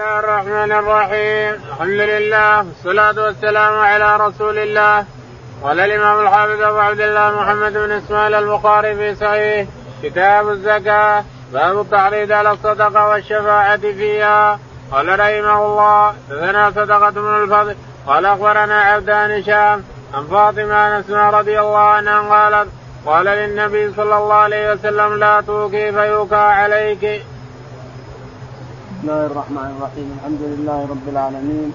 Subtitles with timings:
[0.00, 5.04] الله الرحمن الرحيم الحمد لله والصلاة والسلام على رسول الله
[5.62, 9.66] قال الإمام الحافظ أبو عبد الله محمد بن إسماعيل البخاري في صحيح
[10.02, 14.58] كتاب الزكاة باب التعريض على الصدقة والشفاعة فيها
[14.92, 17.76] قال رحمه الله دثنا صدقة من الفضل
[18.06, 22.68] قال أخبرنا عبدان هشام عن فاطمة عن رضي الله عنها قالت
[23.06, 27.22] قال للنبي صلى الله عليه وسلم لا توكي فيوكى عليك
[29.00, 31.72] بسم الله الرحمن الرحيم الحمد لله رب العالمين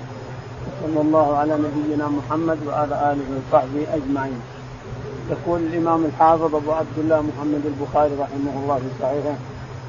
[0.68, 4.40] وصلى الله على نبينا محمد وعلى آله وصحبه أجمعين.
[5.34, 9.36] يقول الإمام الحافظ أبو عبد الله محمد البخاري رحمه الله في صحيحه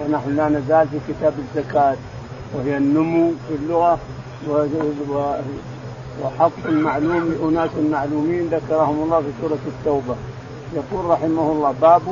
[0.01, 1.96] ونحن لا نزال في كتاب الزكاة
[2.55, 3.98] وهي النمو في اللغة
[6.23, 10.16] وحق المعلوم لأناس معلومين ذكرهم الله في سورة التوبة.
[10.74, 12.02] يقول رحمه الله باب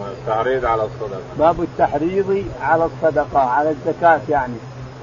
[0.00, 1.20] التحريض على الصدقة.
[1.38, 4.54] باب التحريض على الصدقة على الزكاة يعني.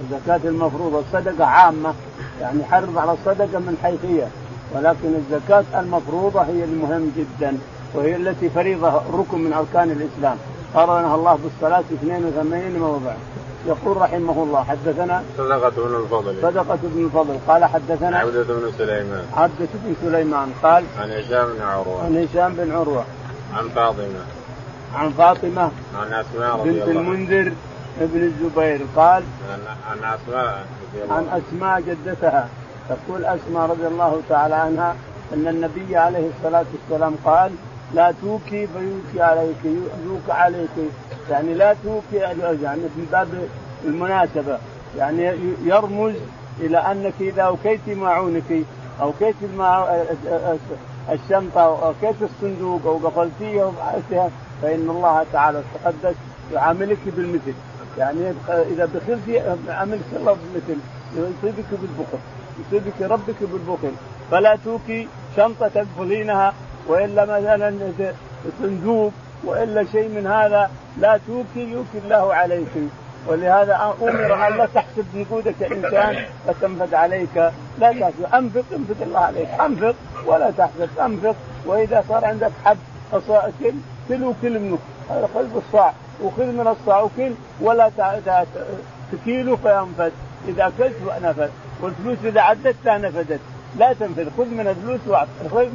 [0.02, 1.94] الزكاة المفروضة الصدقة عامة
[2.42, 4.28] يعني حرض على الصدقة من حيث هي.
[4.76, 7.58] ولكن الزكاة المفروضة هي المهم جدا
[7.94, 10.38] وهي التي فريضة ركن من أركان الإسلام.
[10.76, 13.14] قرنها الله بالصلاة 82 موضع
[13.68, 16.36] يقول رحمه الله حدثنا صدقة بن الفضل.
[16.42, 17.38] صدقة بن الفضل.
[17.48, 19.26] قال حدثنا عبدة بن سليمان.
[19.38, 22.06] عبدة بن سليمان قال عن هشام بن عروة.
[22.06, 23.04] عن هشام بن عروة.
[23.54, 24.41] عن فاطمة.
[24.96, 27.52] عن فاطمة عن أسماء رضي بنت المنذر
[28.02, 29.24] ابن الزبير قال
[29.90, 30.66] عن أسماء
[31.10, 32.48] عن أسماء جدتها.
[32.90, 34.96] تقول أسماء رضي الله تعالى عنها
[35.34, 37.52] أن النبي عليه الصلاة والسلام قال
[37.94, 39.66] لا توكي فيوكي عليك
[40.06, 40.70] يوك عليك.
[41.30, 43.28] يعني لا توكي يعني من باب
[43.86, 44.58] المناسبة.
[44.98, 46.14] يعني يرمز
[46.60, 48.64] إلى أنك إذا أوكيت معونك
[49.02, 49.36] أوكيت
[51.12, 54.30] الشنطة أو أوكيت الصندوق أو قفلتيه وفعلتها
[54.62, 56.16] فإن الله تعالى تقدس
[56.54, 57.54] يعاملك بالمثل.
[57.98, 60.82] يعني إذا بخلت عاملك الله بالمثل
[61.16, 62.20] يصيبك بالبخل
[62.60, 63.92] يصيبك ربك بالبخل.
[64.32, 66.54] فلا توكي شنطة تقفلينها
[66.88, 67.74] وإلا مثلا
[68.62, 69.12] صندوق
[69.44, 70.72] وإلا شيء من هذا.
[70.98, 72.68] لا توكي يوكي الله عليك.
[73.28, 76.16] ولهذا أمر أن لا تحسب نقودك إنسان
[76.48, 77.52] فتنفذ عليك.
[77.80, 79.48] لا تحسب أنفق انفق الله عليك.
[79.48, 81.36] أنفق ولا تحسب أنفق.
[81.66, 82.78] وإذا صار عندك حب
[83.12, 83.74] كل
[84.10, 84.78] كل وكل منه.
[85.10, 87.32] خذ بالصاع وخذ من الصاع وكل
[87.62, 87.92] ولا
[89.12, 90.12] تكيله فينفذ
[90.48, 91.50] إذا أكلت نفذ.
[91.82, 93.40] والفلوس إذا عدتها نفذت.
[93.78, 94.30] لا تنفذ.
[94.38, 95.00] خذ من الفلوس
[95.52, 95.70] خذ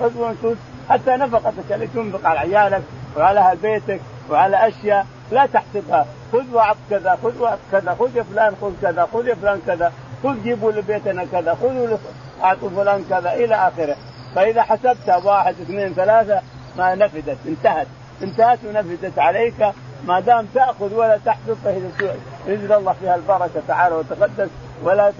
[0.00, 0.56] خذ من الفلوس
[0.88, 1.72] حتى نفقتك.
[1.72, 2.82] التي تنفق على عيالك؟
[3.16, 5.06] وعلى أهل بيتك؟ وعلى أشياء.
[5.30, 6.06] لا تحسبها.
[6.32, 7.18] خذ واعط كذا.
[7.22, 7.96] خذ واعط كذا.
[7.98, 9.08] خذ يا فلان خذ كذا.
[9.12, 9.92] خذ يا فلان كذا.
[10.22, 11.54] خذ جيبوا لبيتنا كذا.
[11.54, 11.96] خذوا
[12.42, 13.32] أعطوا فلان كذا.
[13.32, 13.96] إلى آخره.
[14.34, 15.16] فإذا حسبتها.
[15.16, 16.40] واحد اثنين ثلاثة.
[16.78, 17.86] ما نفذت انتهت.
[18.22, 19.66] انتهت ونفذت عليك.
[20.06, 21.80] ما دام تأخذ ولا تحسب فهي
[22.46, 24.48] ينزل الله فيها البركة تعالى وتقدس
[24.82, 25.12] ولا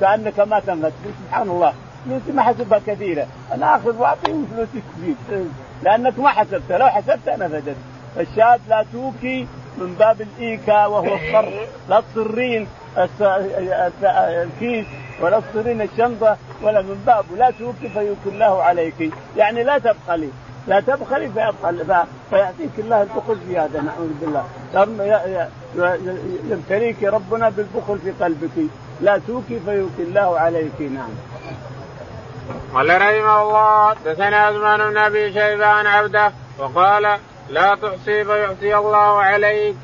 [0.00, 0.92] كأنك ما تنفذ
[1.26, 1.72] سبحان الله.
[2.04, 4.82] فلوسي ما حسبها كثيره أنا آخذ واعطيهم فلوسي
[5.28, 5.44] كثير
[5.82, 7.76] لأنك ما حسبتها لو حسبتها نفذت
[8.20, 9.46] الشاة لا توكي
[9.78, 11.52] من باب الإيكاء وهو الصر.
[11.88, 12.68] لا تصرين
[14.42, 14.86] الكيس
[15.20, 19.10] ولا تصرين الشنطة ولا من بابه لا توكي فيوكي الله عليك.
[19.36, 20.28] يعني لا تبخلي
[20.68, 24.44] لا تبخلي فيبخل فيعطيك الله البخل زيادة نعوذ بالله.
[26.50, 28.56] يبتليك ربنا بالبخل في قلبك.
[29.00, 31.10] لا توكي فيوكي الله عليك نعم.
[32.74, 37.18] قال رحمه الله حدثنا عثمان بن أبي شيبة عن عبده وقال
[37.50, 39.76] لا تحصي فيحصي الله عليك.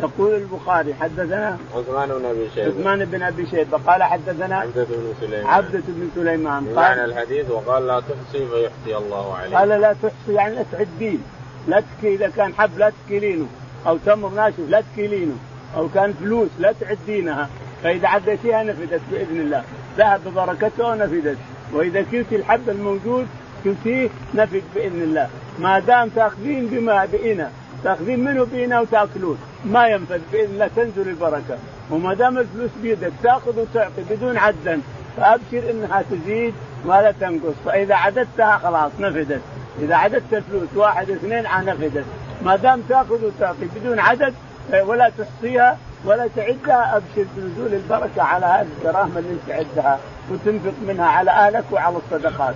[0.00, 2.68] يقول البخاري حدثنا عثمان بن أبي شيبة.
[2.68, 3.78] عثمان بن أبي شيبة.
[3.78, 5.46] قال حدثنا عبدة بن سليمان.
[5.46, 6.66] عبدة بن سليمان.
[6.66, 9.54] قال معنى الحديث وقال لا تحصي فيحصي الله عليك.
[9.54, 11.22] قال لا تحصي يعني لا تعدين
[11.68, 13.46] لا تكي إذا كان حب لا تكيلينه
[13.86, 15.36] أو تمر ناشف لا تكيلينه
[15.76, 17.48] أو كان فلوس لا تعدينها
[17.82, 19.64] فإذا عديتيها نفدت بإذن الله.
[19.98, 21.38] ذهب ببركته ونفدت
[21.72, 23.26] وإذا كلت الحب الموجود
[23.64, 25.28] كلتيه نفد بإذن الله.
[25.58, 27.50] ما دام تاخذين بما بإنا
[27.84, 29.38] تاخذين منه بإنا وتاكلون.
[29.64, 31.58] ما ينفذ بإذن الله تنزل البركة.
[31.90, 34.80] وما دام الفلوس بيدك تاخذ وتعطي بدون عدا
[35.16, 37.54] فأبشر إنها تزيد ولا تنقص.
[37.64, 39.40] فإذا عددتها خلاص نفدت.
[39.80, 42.04] إذا عددت الفلوس واحد اثنين نفدت.
[42.44, 44.34] ما دام تاخذ وتعطي بدون عدد
[44.72, 49.98] ولا تحصيها ولا تعدها أبشر بنزول البركة على هذه الدراهم اللي تعدها
[50.30, 52.54] وتنفق منها على اهلك وعلى الصدقات.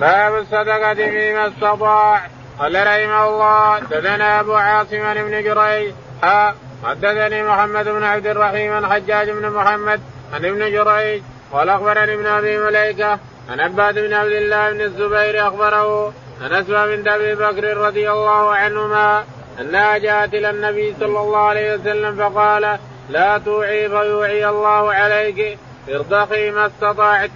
[0.00, 2.20] باب الصدقه فيما استطاع.
[2.58, 8.86] قال رحمه الله دثنا أبو عاصم بن جريج ها حدثني محمد بن عبد الرحيم عن
[8.86, 10.00] حجاج بن محمد
[10.34, 11.22] عن ابن جريج
[11.52, 13.18] قال أخبرني ابن أبي مليكة
[13.50, 16.12] عن عباد بن عبد الله بن الزبير أخبره
[16.42, 19.24] عن اسماء بنت أبي بكر رضي الله عنهما
[19.60, 22.78] أنها جاءت إلى النبي صلى الله عليه وسلم فقال
[23.08, 25.58] لا توعي فيوعي الله عليك
[25.88, 27.30] ارضخي ما استطعت.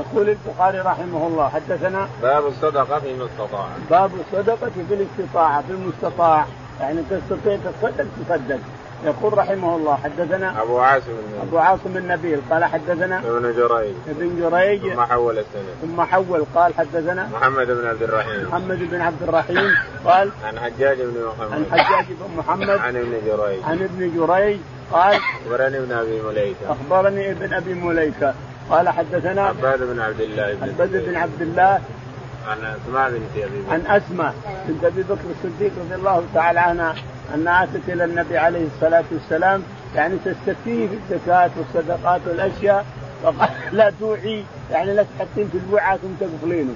[0.00, 3.68] يقول البخاري رحمه الله حدثنا باب الصدقة فيما استطاع.
[3.90, 6.46] باب الصدقة في الاستطاعة في المستطاع.
[6.80, 8.58] يعني تستطيع تصدق تصدق.
[9.04, 13.94] يقول رحمه الله حدثنا أبو عاصم النبيل أبو عاصم النبيل قال حدثنا ابن جريج.
[14.08, 14.92] ابن جريج.
[14.92, 15.68] ثم حول السند.
[15.82, 18.48] ثم حول قال حدثنا محمد بن عبد الرحيم.
[18.48, 19.74] محمد بن عبد الرحيم
[20.04, 21.52] قال عن حجاج بن محمد.
[21.52, 22.70] عن حجاج بن محمد.
[22.70, 23.64] عن ابن جريج.
[23.64, 24.58] عن ابن جريج
[24.92, 26.72] قال أخبرني ابن أبي مليكة.
[26.72, 28.34] أخبرني ابن أبي مليكة.
[28.70, 31.80] قال حدثنا عباد بن عبد الله بن عباد بن عبد الله
[32.48, 33.72] عن أسماء بنت أبي بكر.
[33.72, 34.34] عن أسماء
[34.68, 36.94] بنت أبي بكر الصديق رضي الله تعالى عنها
[37.34, 39.62] أنها أتت إلى النبي عليه الصلاة والسلام
[39.96, 42.86] يعني تستفتيه في الزكاة والصدقات والأشياء
[43.22, 46.74] فقال لا توعي يعني لا تحطين في الوعاء ثم تقفلينه.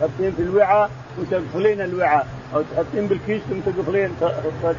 [0.00, 4.10] تحطين في الوعاء وتقفلين الوعاء أو تحطين بالكيس ثم تقفلين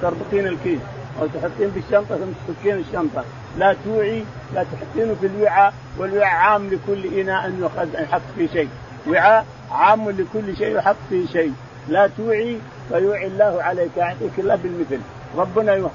[0.02, 0.80] تربطين الكيس.
[1.22, 3.24] أو تحطين بالشنطه ثم تفكين الشنطة.
[3.58, 4.24] لا توعي
[4.54, 7.54] لا تحطينه في الوعاء والوعاء عام لكل إناء
[7.94, 8.70] يحط فيه شيء.
[9.08, 11.54] وعاء عام لكل شيء يحط فيه شيء.
[11.90, 12.58] لا توعي
[12.90, 15.00] فيوعي الله عليك يعطيك الله بالمثل.
[15.38, 15.90] ربنا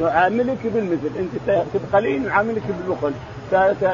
[0.00, 1.10] يعاملك بالمثل.
[1.18, 3.12] أنت تبخلين يعاملك بالبخل.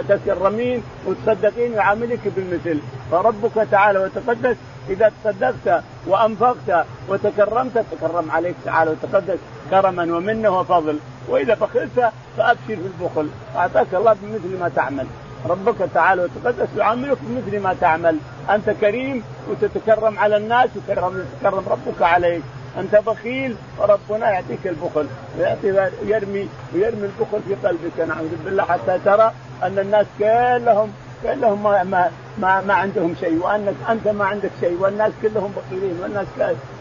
[0.09, 2.81] تكرمين وتصدقين يعاملك بالمثل.
[3.11, 4.57] فربك تعالى وتقدس
[4.89, 9.39] إذا تصدقت وأنفقت وتكرمت تكرم عليك تعالى وتقدس
[9.71, 10.99] كرما ومنة وفضل.
[11.29, 15.07] وإذا بخلت فأبشر في البخل أعطاك الله بمثل ما تعمل.
[15.49, 18.17] ربك تعالى وتقدس يعاملك بمثل ما تعمل.
[18.51, 22.43] أنت كريم وتتكرم على الناس ويتكرم ربك عليك.
[22.79, 25.07] أنت بخيل وربنا يعطيك البخل.
[25.39, 28.09] ويعطي يرمي ويرمي البخل في قلبك.
[28.09, 29.33] نعوذ بالله حتى ترى
[29.63, 30.93] أن الناس كلهم
[31.23, 35.99] كلهم ما ما ما, ما عندهم شيء وانك أنت ما عندك شيء والناس كلهم بخيلين
[36.03, 36.27] والناس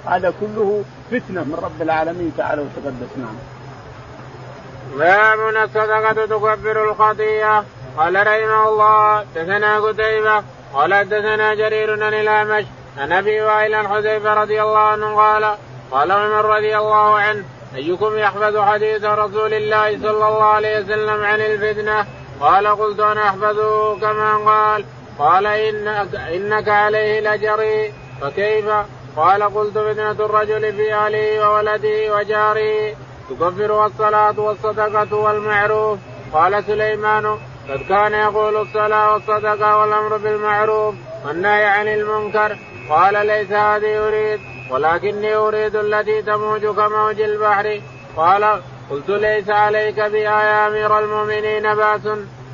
[0.05, 3.17] هذا كله فتنة من رب العالمين تعالى وتقدس.
[3.17, 3.35] نعم.
[4.97, 7.65] باب الصدقة تكبر الخطيئة.
[7.97, 12.65] قال رحمه الله دثنا قتيبة قال دثنا جرير عن الأعمش
[12.97, 15.55] عن أبي وائل حذيفة رضي الله عنه قال
[15.91, 17.43] قال عمر رضي الله عنه
[17.75, 22.05] أيكم يحفظ حديث رسول الله صلى الله عليه وسلم عن الفتنة؟
[22.41, 24.85] قال قلت أنا أحفظه كما قال.
[25.19, 28.65] قال إنك, إنك عليه لجري فكيف؟
[29.17, 32.95] قال قلت فتنة الرجل في أهله وولده وجاره.
[33.29, 35.99] تكفرها الصلاة والصدقة والمعروف.
[36.33, 37.37] قال سليمان
[37.69, 40.95] قد كان يقول الصلاة والصدقة والأمر بالمعروف
[41.25, 42.57] والنهي عن المنكر.
[42.89, 44.50] قال ليس هذه أريد.
[44.71, 47.81] ولكني أريد التي تموج كموج البحر.
[48.17, 52.01] قال قلت ليس عليك بها يا أمير المؤمنين بأس.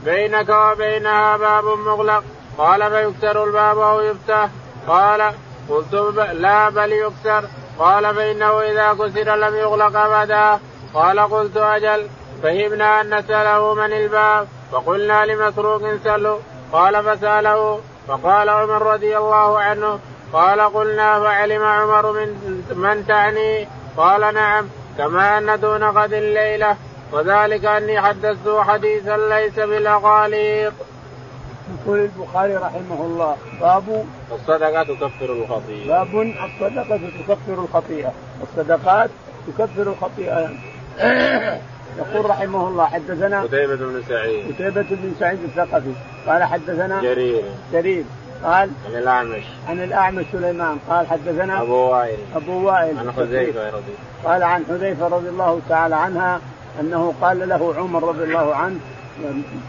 [0.06, 2.24] بينك وبينها باب مغلق.
[2.58, 4.50] قال فيكسر الباب أو يفتح؟
[4.88, 5.34] قال
[5.70, 5.94] قلت
[6.34, 7.44] لا بل يكسر.
[7.80, 10.60] قال فإنه إذا كسر لم يغلق أبدا.
[10.94, 12.08] قال قلت أجل.
[12.44, 14.48] فهمنا أن نسأله من الباب.
[14.72, 16.40] فقلنا لمسروق سله
[16.72, 17.82] قال فسأله.
[18.08, 20.00] فقال عمر رضي الله عنه
[20.34, 24.66] قال قلنا فعلم عمر من من تعني قال نعم
[24.98, 26.76] كما أن دون غد الليلة
[27.12, 30.74] وذلك أني حدثته حديثا ليس بالاقاليط.
[31.86, 35.88] يقول البخاري رحمه الله باب الصدقه تكفر الخطيئة.
[35.88, 38.14] باب الصدقة تكفر الخطيئة،
[38.44, 39.10] الصدقات
[39.48, 40.50] تكفر الخطيئة.
[41.98, 45.92] يقول رحمه الله حدثنا قتيبة بن سعيد قتيبة بن سعيد الثقفي
[46.28, 48.04] قال حدثنا جرير جرير
[48.44, 49.44] قال عن الأعمش.
[49.70, 50.78] عن الأعمش سليمان.
[50.90, 52.18] قال حدثنا أبو وائل.
[52.36, 53.00] أبو وائل.
[53.00, 53.92] عن حذيفة رضي
[54.26, 56.40] قال عن حذيفة رضي الله تعالى عنها
[56.80, 58.80] أنه قال له عمر رضي الله عنه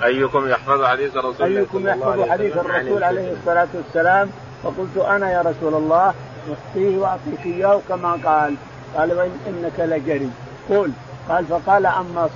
[0.04, 4.30] أيكم يحفظ حديث الرسول أيكم يحفظ حديث الرسول عليه الصلاة والسلام؟
[4.62, 6.14] فقلت أنا يا رسول الله
[6.52, 8.54] احصيه وأعطيك إياه كما قال.
[8.96, 10.30] قال وان إنك لجري.
[10.70, 10.90] قل.
[11.28, 12.28] قال فقال أما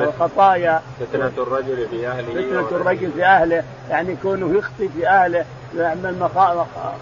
[0.00, 5.44] الخطايا فتنة الرجل في أهله فتنة الرجل في أهله يعني كونه يخطي في أهله
[5.76, 6.28] ويعمل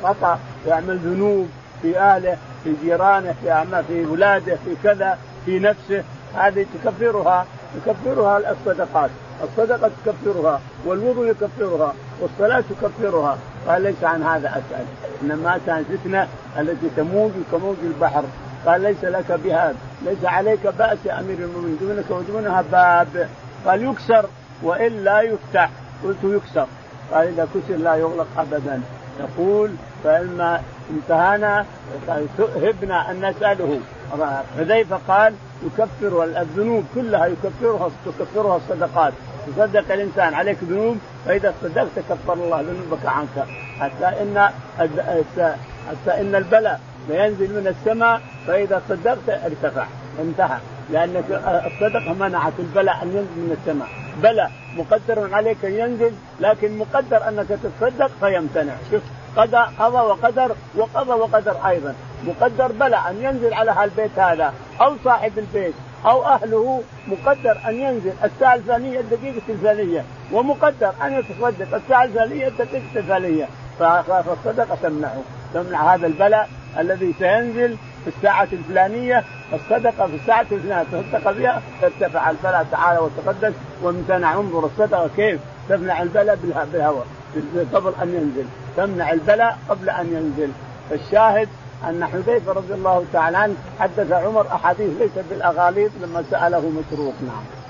[0.02, 1.48] خطأ ويعمل ذنوب
[1.82, 6.04] في أهله في جيرانه في أعمال في اولاده في كذا في نفسه.
[6.34, 7.46] هذه تكفرها
[7.86, 9.10] تكفرها الصدقات.
[9.44, 13.38] الصدقة تكفرها والوضوء يكفرها والصلاة تكفرها.
[13.68, 14.86] قال ليس عن هذا أسأل
[15.22, 18.24] إنما كان فتنة التي تموج كموج البحر.
[18.66, 19.76] قال ليس لك بهذا.
[20.02, 21.78] ليس عليك بأس يا أمير المؤمنين.
[21.80, 23.28] دونك ودونها باب.
[23.66, 24.26] قال يكسر
[24.62, 25.70] وإلا يفتح.
[26.04, 26.66] قلت يكسر.
[27.12, 28.80] قال إذا كسر لا يغلق أبدا.
[29.20, 29.70] يقول
[30.04, 31.66] فإما انتهانا
[32.38, 33.80] هبنا أن نسأله.
[34.58, 35.34] حذيفة قال
[35.66, 39.12] يكفر الذنوب كلها يكفرها تكفرها الصدقات.
[39.46, 43.46] تصدق الإنسان عليك ذنوب فإذا صدقت كفر الله ذنوبك عنك.
[43.80, 44.48] حتى ان
[45.88, 49.86] حتى إن البلاء فينزل من السماء فإذا صدقت ارتفع
[50.20, 50.58] انتهى.
[50.90, 51.24] لأن
[51.66, 53.88] الصدقه منعت البلاء أن ينزل من السماء.
[54.22, 58.72] بلى مقدر عليك أن ينزل لكن مقدر أنك تتصدق فيمتنع.
[58.90, 59.02] شوف
[59.36, 61.94] قضى قضى وقدر وقضى وقدر أيضا.
[62.26, 65.74] مقدر بلى أن ينزل على هالبيت هذا أو صاحب البيت
[66.06, 66.82] أو أهله.
[67.06, 70.04] مقدر أن ينزل الساعة الفلانية الدقيقة الفلانية.
[70.32, 73.48] ومقدر أن يتصدق الساعة الفلانية الدقيقة الفلانية.
[73.78, 75.22] فالصدقة تمنعه
[75.54, 76.48] تمنع هذا البلاء.
[76.78, 80.86] الذي سينزل في الساعة الفلانية الصدقة في الساعة الفلانية.
[80.92, 83.52] تصدق بها ترتفع البلاء تعالى وتقدس
[83.82, 84.34] وامتنع.
[84.34, 86.38] انظر الصدقة كيف تمنع البلاء
[86.72, 87.06] بالهواء
[87.74, 88.48] قبل أن ينزل.
[88.76, 90.52] تمنع البلاء قبل أن ينزل.
[90.90, 91.48] فالشاهد
[91.88, 97.63] أن حذيفة رضي الله تعالى عنه حدث عمر أحاديث ليست بالأغاليط لما سأله مسروق نعم.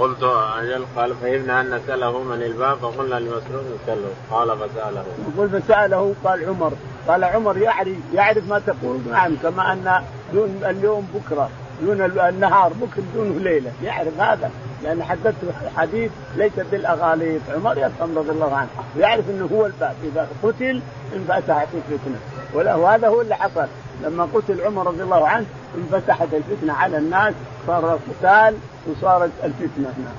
[0.00, 0.22] قلت
[0.58, 5.04] أجل قال فهمنا أن نساله من الباب فقلنا لمسروق نساله قال فسأله.
[5.34, 6.72] يقول فسأله قال عمر.
[7.08, 9.00] قال عمر يعرف يعرف ما تقول.
[9.10, 10.02] نعم كما أن
[10.32, 11.50] دون اليوم بكرة
[11.82, 13.72] دون النهار بكرة دونه ليلة.
[13.82, 14.50] يعرف هذا.
[14.82, 17.40] لأن حدثته حديث ليس بالأغاليط.
[17.54, 18.68] عمر يفهم رضي الله عنه.
[18.96, 19.94] ويعرف إنه هو الباب.
[20.04, 20.80] إذا قتل
[21.16, 22.18] انفتحت الفتنه
[22.54, 23.66] وهذا هو اللي حصل.
[24.02, 27.34] لما قتل عمر رضي الله عنه انفتحت الفتنة على الناس
[27.66, 30.14] صار القتال وصارت الفتنة نعم.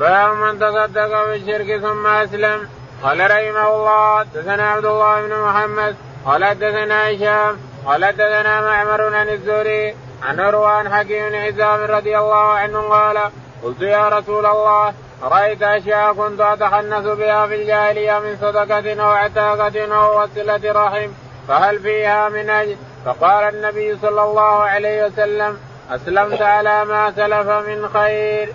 [0.00, 2.68] باب من تصدق بالشرك ثم أسلم
[3.02, 9.28] قال رحمه الله حدثنا عبد الله بن محمد قال حدثنا هشام قال حدثنا معمر عن
[9.28, 13.18] الزهري عن عروان حكيم بن حزام رضي الله عنه قال
[13.62, 19.94] قلت يا رسول الله رأيت أشياء كنت أتحنث بها في الجاهلية من صدقة أو عتاقة
[19.94, 21.10] أو وصلة رحم
[21.48, 25.58] فهل فيها من أجل فقال النبي صلى الله عليه وسلم
[25.90, 28.52] أسلمت على ما سلف من خير.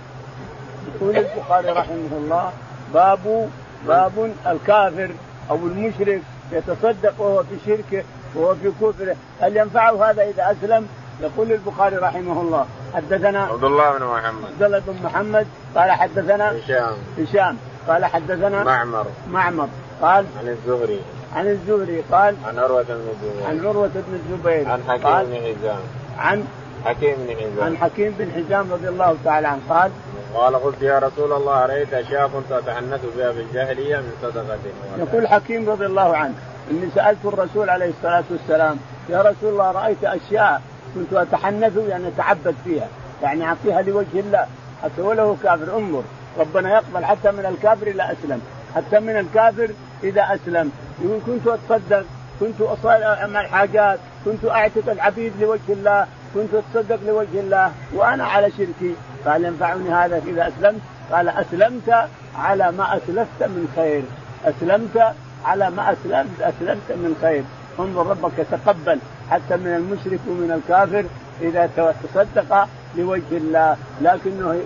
[0.95, 2.51] يقول البخاري رحمه الله
[2.93, 3.49] باب
[3.87, 5.09] باب الكافر
[5.49, 8.03] أو المشرك يتصدق وهو في شركه
[8.35, 9.15] وهو في كفره.
[9.41, 10.87] هل ينفعه هذا إذا أسلم؟
[11.21, 12.65] يقول البخاري رحمه الله.
[12.95, 14.45] حدثنا عبد الله بن محمد.
[14.45, 15.47] عبد الله بن محمد.
[15.75, 16.93] قال حدثنا هشام.
[17.17, 17.57] هشام.
[17.87, 19.05] قال حدثنا معمر.
[19.29, 19.67] معمر.
[20.01, 21.01] قال عن الزهري.
[21.35, 23.47] عن الزهري قال عن عروة بن الزبير.
[23.47, 25.79] عن عروة بن الزبير عن حكيم بن حزام.
[26.17, 26.45] عن
[26.85, 27.65] حكيم بن حزام.
[27.65, 29.91] عن حكيم بن حزام رضي الله تعالى عنه قال
[30.33, 34.57] قال قلت يا رسول الله أرأيت أشياء كنت أتحنث بها في الجاهلية من صدقة
[34.99, 36.33] يقول حكيم رضي الله عنه
[36.71, 38.77] إني سألت الرسول عليه الصلاة والسلام
[39.09, 40.61] يا رسول الله رأيت أشياء
[40.95, 42.87] كنت أتحنث يعني أتعبد فيها
[43.23, 44.45] يعني أعطيها لوجه الله
[44.83, 46.03] حتى ولو كافر انظر
[46.39, 48.41] ربنا يقبل حتى من الكافر إذا أسلم
[48.75, 49.69] حتى من الكافر
[50.03, 50.71] إذا أسلم.
[51.01, 52.05] يقول كنت أتصدق
[52.39, 58.95] كنت أعمل حاجات كنت أعتق العبيد لوجه الله كنت أتصدق لوجه الله وأنا على شركي.
[59.25, 60.81] قال ينفعني هذا إذا أسلمت.
[61.11, 64.03] قال أسلمت على ما أسلفت من خير.
[64.45, 65.13] أسلمت
[65.45, 67.43] على ما أسلمت أسلمت من خير.
[67.79, 68.99] انظر ربك يتقبل
[69.31, 71.05] حتى من المشرك ومن الكافر
[71.41, 71.69] إذا
[72.03, 74.61] تصدق لوجه الله لكنه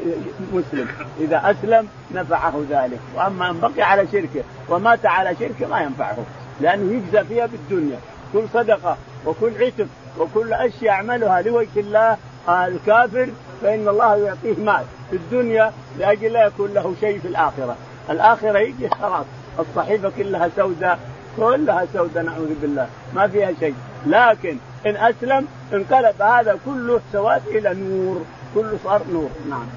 [0.53, 0.87] مسلم.
[1.19, 2.99] إذا أسلم نفعه ذلك.
[3.15, 6.17] وأما إن بقي على شركه ومات على شركه ما ينفعه
[6.61, 7.97] لأنه يجزى فيها بالدنيا.
[8.33, 9.87] كل صدقة وكل عتق
[10.19, 12.17] وكل أشياء يعملها لوجه الله
[12.49, 13.29] الكافر
[13.61, 17.75] فإن الله يعطيه مال في الدنيا لأجل لا يكون له شيء في الآخرة.
[18.09, 19.25] الآخرة يجي خلاص
[19.59, 20.99] الصحيفة كلها سوداء
[21.37, 22.87] كلها سوداء نعوذ بالله.
[23.13, 23.75] ما فيها شيء.
[24.05, 28.25] لكن إن أسلم انقلب هذا كله سواد إلى نور
[28.55, 29.29] كله صار نور.
[29.49, 29.67] نعم.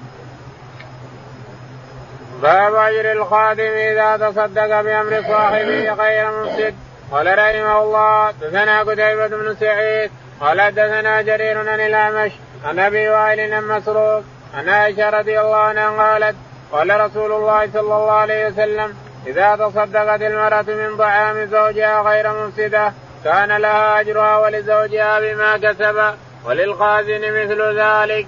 [2.42, 6.74] باب أجر الخادم إذا تصدق بأمر صاحبه غير مفسد.
[7.12, 10.10] قال رحمه الله دثنا قتيبة بن سعيد
[10.40, 12.32] قال دثنا جرير عن الأعمش
[12.64, 14.22] عن أبي وائل عن مسروق
[14.54, 16.36] عن عائشة رضي الله عنها قالت
[16.72, 18.94] قال رسول الله صلى الله عليه وسلم
[19.26, 22.92] إذا تصدقت المرأة من طعام زوجها غير مفسدة
[23.24, 28.26] كان لها أجرها ولزوجها بما كسب وللخازن مثل ذلك.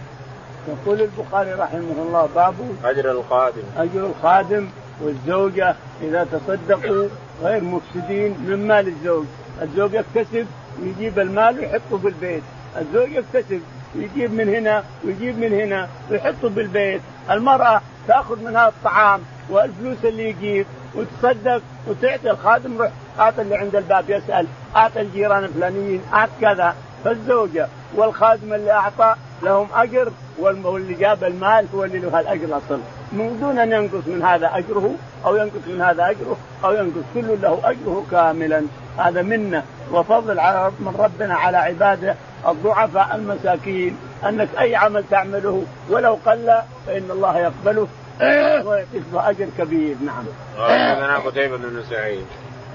[0.68, 2.54] يقول البخاري رحمه الله باب
[2.84, 3.62] أجر الخادم.
[3.76, 4.68] أجر الخادم
[5.02, 7.08] والزوجة إذا تصدقوا
[7.42, 9.24] غير مفسدين من مال الزوج،
[9.62, 10.46] الزوج يكتسب
[10.82, 12.42] ويجيب المال ويحطه في البيت،
[12.78, 13.60] الزوج يكتسب
[13.94, 20.66] يجيب من هنا ويجيب من هنا ويحطه بالبيت، المرأة تأخذ منها الطعام والفلوس اللي يجيب
[20.94, 26.74] وتصدق وتعطي الخادم روح اعطي اللي عند الباب يسأل اعطي الجيران الفلانيين اعط كذا.
[27.04, 32.80] فالزوجة والخادم اللي اعطى لهم اجر واللي جاب المال هو اللي له الاجر الاصل.
[33.12, 34.94] من دون أن ينقص من هذا اجره
[35.26, 38.62] أو ينقص من هذا اجره أو ينقص كل له اجره كاملا.
[38.98, 40.34] هذا منا وفضل
[40.80, 42.14] من ربنا على عباده
[42.48, 43.96] الضعفاء المساكين.
[44.28, 47.88] أنك أي عمل تعمله ولو قل فإن الله يقبله.
[48.20, 50.24] ويعطيك أجر كبير نعم.
[50.58, 52.24] حدثنا قتيبة بن سعيد.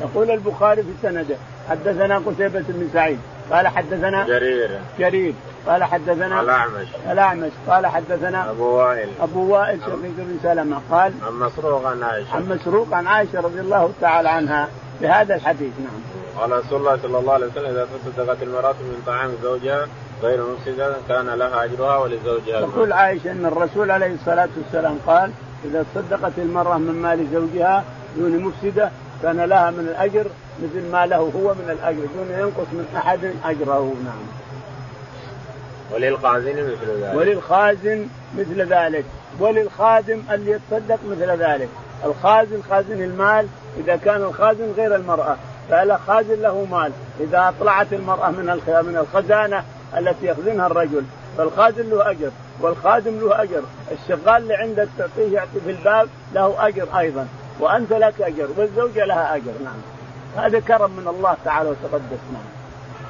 [0.02, 1.36] يقول البخاري في سنده
[1.70, 3.20] حدثنا قتيبة بن سعيد.
[3.52, 4.80] قال حدثنا جرير.
[5.00, 5.34] جرير.
[5.68, 6.88] قال حدثنا الأعمش.
[7.12, 7.52] الأعمش.
[7.68, 9.10] قال حدثنا أبو وائل.
[9.22, 10.82] أبو وائل شقيق بن سلمة.
[10.92, 12.36] قال عن مسروق عن عائشة.
[12.36, 14.68] عن مسروق عن عائشة رضي الله تعالى عنها
[15.02, 16.02] بهذا الحديث نعم.
[16.40, 19.88] قال رسول الله صلى الله عليه وسلم إذا تصدقت المرأة من طعام زوجها
[20.24, 22.62] غير مفسدة كان لها أجرها ولزوجها.
[22.62, 25.32] تقول عائشة إن الرسول عليه الصلاة والسلام قال
[25.66, 27.84] إذا تصدقت المرأة من مال زوجها
[28.18, 28.92] دون مفسدة
[29.24, 30.26] كان لها من الأجر
[30.64, 33.94] مثل ما له هو من الأجر دون ينقص من أحد أجره.
[34.06, 34.24] نعم.
[35.94, 37.16] وللخازن مثل ذلك.
[37.16, 39.06] وللخازن مثل ذلك.
[39.40, 41.70] وللخادم اللي يتصدق مثل ذلك.
[42.06, 43.48] الخازن خازن المال
[43.80, 45.36] إذا كان الخازن غير المرأة
[45.70, 46.92] فلا خازن له مال.
[47.20, 49.64] إذا أطلعت المرأة من من الخزانة
[49.98, 51.04] التي يخزنها الرجل.
[51.38, 52.32] فالخازن له أجر
[52.62, 53.64] والخادم له أجر.
[53.92, 57.28] الشغال اللي عندك تعطيه يعطي في الباب له أجر أيضا.
[57.60, 59.52] وأنت لك أجر والزوجة لها أجر.
[59.64, 59.82] نعم.
[60.46, 62.20] هذا كرم من الله تعالى وتقدس.
[62.34, 62.64] نعم.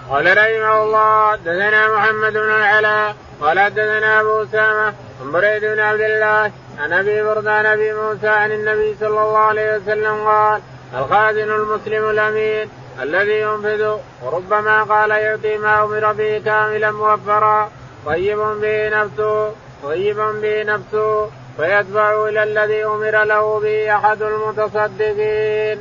[0.10, 6.02] قال رحمه الله حدثنا محمد بن العلاء قال حدثنا أبو اسامه عن بريد بن عبد
[6.02, 10.62] الله عن أبي بردان أبي موسى عن النبي صلى الله عليه وسلم قال
[10.98, 12.70] الخازن المسلم الأمين.
[13.02, 17.70] الذي ينفذ وربما قال يعطي ما أمر به كاملا موفرا
[18.06, 19.52] طيب به نفسه
[19.84, 25.78] طيب به نفسه فيتبع إلى الذي أمر له به أحد المتصدقين.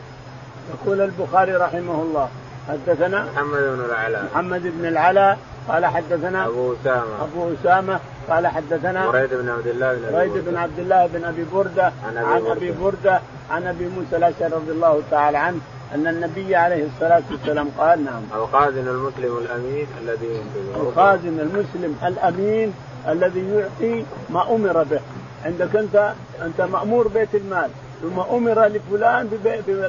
[0.75, 2.29] يقول البخاري رحمه الله
[2.69, 4.25] حدثنا محمد بن العلاء.
[4.33, 5.39] محمد بن العلاء
[5.69, 7.23] قال حدثنا أبو أسامة.
[7.23, 11.45] أبو أسامة قال حدثنا بريد بن عبد الله بن بريد بن عبد الله بن أبي
[11.53, 15.61] بردة عن أبي, عن أبي بردة عن أبي موسى الأشعري رضي الله تعالى عنه
[15.95, 18.23] أن النبي عليه الصلاة والسلام قال نعم.
[18.35, 22.75] الخازن المسلم الأمين الذي ينفذ الخازن المسلم الأمين
[23.09, 25.01] الذي يعطي ما أمر به.
[25.45, 27.71] عندك أنت أنت مأمور بيت المال.
[28.03, 29.31] ثم أمر لفلان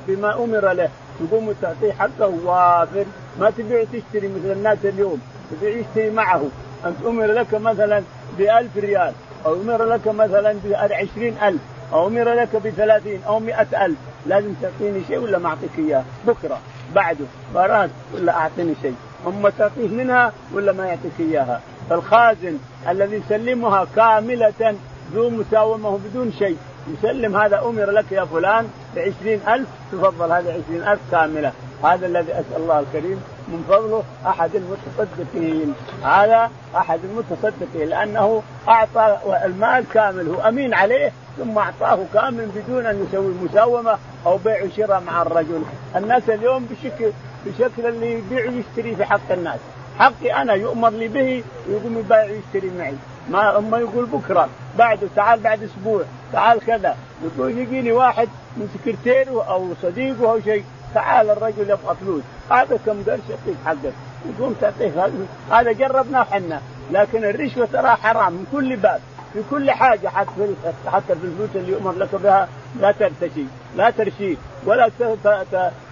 [0.08, 0.90] بما أمر له.
[1.20, 3.06] تقوم تعطيه حقه وافر.
[3.40, 5.22] ما تبيع تشتري مثل الناس اليوم.
[5.52, 6.44] تبيع يشتري معه.
[6.86, 8.04] أنت أمر لك مثلا
[8.40, 8.42] ب
[8.78, 9.14] ريال
[9.46, 11.62] أو أمر لك مثلا بعشرين ألف
[11.94, 13.98] أو أمر لك بثلاثين أو مئة ألف.
[14.26, 16.60] لازم تعطيني شيء ولا ما أعطيك إياه؟ بكرة
[16.96, 18.96] بعده براد ولا أعطيني شيء.
[19.28, 22.58] اما تعطيه منها ولا ما يعطيك إياها؟ فالخازن
[22.90, 24.76] الذي يسلمها كاملة
[25.14, 26.58] ذو مساومة بدون شيء.
[26.88, 31.52] يسلم هذا أمر لك يا فلان بعشرين ألف تفضل هذه عشرين ألف كاملة.
[31.84, 35.74] هذا الذي أسأل الله الكريم من فضله أحد المتصدقين.
[36.04, 43.08] هذا أحد المتصدقين لأنه أعطى المال كامل هو أمين عليه ثم أعطاه كامل بدون أن
[43.08, 45.64] يسوي مساومة أو بيع وشراء مع الرجل.
[45.96, 47.12] الناس اليوم بشكل
[47.46, 49.60] بشكل اللي يبيع ويشتري في حق الناس.
[50.00, 52.94] حقي أنا يؤمر لي به ويقوم يبيع ويشتري معي.
[53.30, 56.02] ما اما يقول بكرة بعده تعال بعد أسبوع
[56.34, 56.96] تعال كذا.
[57.24, 60.64] يقول يجيني واحد من سكرتيره أو صديقه أو شيء.
[60.94, 62.24] تعال الرجل يبغى فلوس.
[62.50, 63.94] هذا كم قرش يعطيك حقك.
[64.26, 65.10] يقوم تعطيه
[65.52, 66.62] هذا جربناه إحنا.
[66.92, 69.02] لكن الرشوة ترى حرام من كل باب.
[69.34, 72.48] في كل حاجة حتى في حتى في الفلوس اللي يؤمر لك بها
[72.80, 74.90] لا ترتشي لا ترشي ولا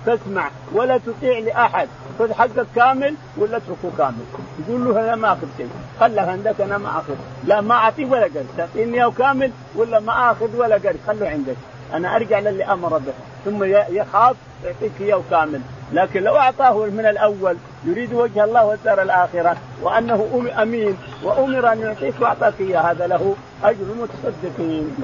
[0.05, 1.87] تسمع ولا تطيع لأحد.
[2.19, 4.25] خذ حقك كامل ولا اتركه كامل.
[4.59, 5.69] يقول له أنا ما أخذ شيء.
[5.99, 7.15] خله عندك أنا ما أخذ.
[7.43, 8.45] لا ما أعطيه ولا قرش.
[8.57, 10.95] تعطيني اياه كامل ولا ما أخذ ولا قرش.
[11.07, 11.55] خله عندك.
[11.93, 13.13] أنا أرجع للي أمر به
[13.45, 15.61] ثم يخاف يعطيك إياه كامل.
[15.93, 22.13] لكن لو أعطاه من الأول يريد وجه الله والدار الآخرة وأنه أمين وأمر أن يعطيك
[22.21, 24.95] وأعطاك إياه هذا له أجر المتصدقين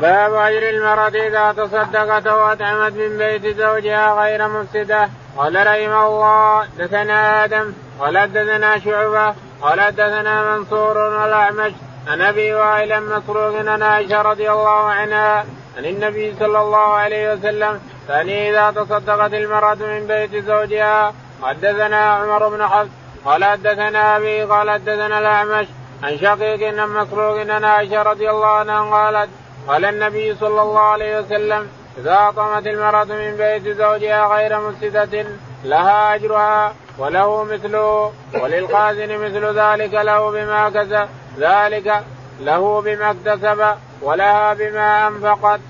[0.00, 5.08] باب أجر المرأة إذا تصدقت وأطعمت من بيت زوجها غير مفسدة.
[5.36, 11.72] قال رحمه الله دثنا آدم قال دثنا شعبة قال دثنا منصور والاعمش
[12.08, 15.44] عن أبي وائل مسروق عن عائشة رضي الله عنها
[15.76, 22.48] عن النبي صلى الله عليه وسلم ثاني إذا تصدقت المرأة من بيت زوجها حدثنا عمر
[22.48, 22.88] بن حفص
[23.24, 25.66] قال حدثنا أبي قال حدثنا الأعمش
[26.02, 29.30] عن شقيق عن مسروق عن عائشة رضي الله عنها قالت
[29.68, 35.26] قال النبي صلى الله عليه وسلم إذا أطعمت المرأة من بيت زوجها غير مفسده
[35.64, 42.04] لها أجرها وله مثله وللخازن مثل ذلك له بما كسب ذلك
[42.40, 43.64] له بما اكتسب
[44.02, 45.60] ولها بما أنفقت.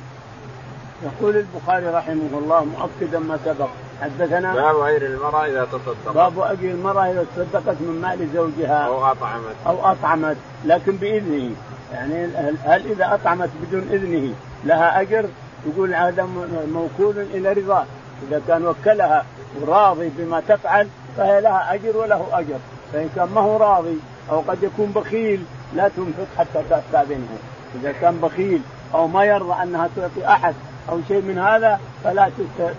[1.02, 3.68] يقول البخاري رحمه الله مؤكدا ما سبق.
[4.02, 6.14] حدثنا باب غير المرأة إذا تصدقت.
[6.14, 8.86] باب أجر المرأة إذا تصدقت من مال زوجها.
[8.86, 9.54] أو أطعمت.
[9.66, 11.50] أو أطعمت لكن بإذنه.
[11.92, 12.26] يعني
[12.64, 15.26] هل إذا أطعمت بدون إذنه لها أجر؟
[15.66, 16.28] يقول هذا
[16.72, 17.84] موكول إلى رضاه.
[18.28, 19.24] إذا كان وكلها
[19.60, 22.58] وراضي بما تفعل فهي لها أجر وله أجر.
[22.92, 23.98] فإن كان ما هو راضي
[24.30, 27.38] أو قد يكون بخيل لا تنفق حتى تستأذنه
[27.74, 28.60] إذا كان بخيل
[28.94, 30.54] أو ما يرضى أنها تعطي أحد
[30.90, 32.30] أو شيء من هذا فلا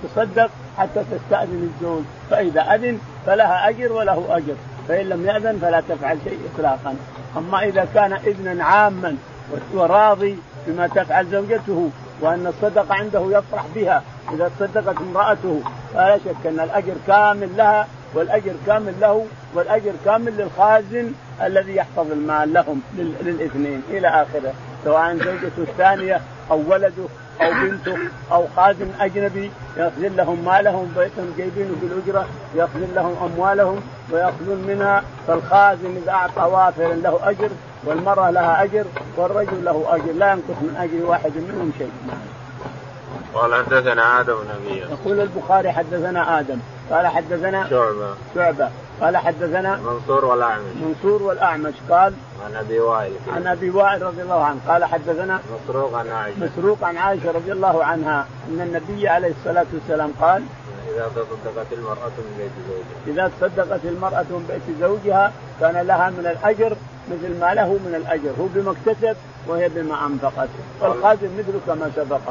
[0.03, 2.03] تصدق حتى تستأذن الزوج.
[2.29, 4.55] فإذا أذن فلها أجر وله أجر.
[4.87, 6.95] فإن لم يأذن فلا تفعل شيء اطلاقا.
[7.37, 9.17] أما إذا كان اذنا عاما
[9.73, 11.89] وراضي بما تفعل زوجته
[12.21, 14.03] وأن الصدقة عنده يفرح بها.
[14.33, 15.61] إذا تصدقت امرأته
[15.93, 21.11] فلا شك أن الأجر كامل لها والأجر كامل له والأجر كامل للخازن
[21.43, 24.53] الذي يحفظ المال لهم للإثنين إلى آخره.
[24.83, 27.05] سواء زوجته الثانية أو ولده.
[27.41, 27.97] أو بنته
[28.31, 35.95] أو خادم أجنبي يخزن لهم مالهم بيتهم جايبينه بالاجره يخزن لهم أموالهم ويأخذون منها فالخازن
[36.03, 37.49] إذا أعطى وافرا له أجر
[37.83, 38.85] والمرأة لها أجر
[39.17, 41.91] والرجل له أجر لا ينقص من أجر واحد منهم شيء.
[43.33, 46.59] قال حدثنا آدم بن يقول البخاري حدثنا آدم
[46.91, 48.15] قال حدثنا شعبة.
[48.35, 48.69] شعبة.
[49.01, 50.63] قال حدثنا منصور والأعمش.
[50.81, 52.13] منصور والأعمش قال
[52.45, 53.13] عن أبي وائل.
[53.35, 56.39] عن أبي وائل رضي الله عنه قال حدثنا مسروق عن عائشة.
[56.39, 60.43] مسروق عن عائشة رضي الله عنها أن النبي عليه الصلاة والسلام قال
[60.95, 63.07] إذا تصدقت المرأة من بيت زوجها.
[63.07, 66.75] إذا تصدقت المرأة من بيت زوجها كان لها من الأجر
[67.11, 68.31] مثل ما له من الأجر.
[68.39, 69.15] هو بما اكتسب
[69.47, 70.49] وهي بما أنفقت.
[70.81, 72.21] والخازن مثل كما سبق.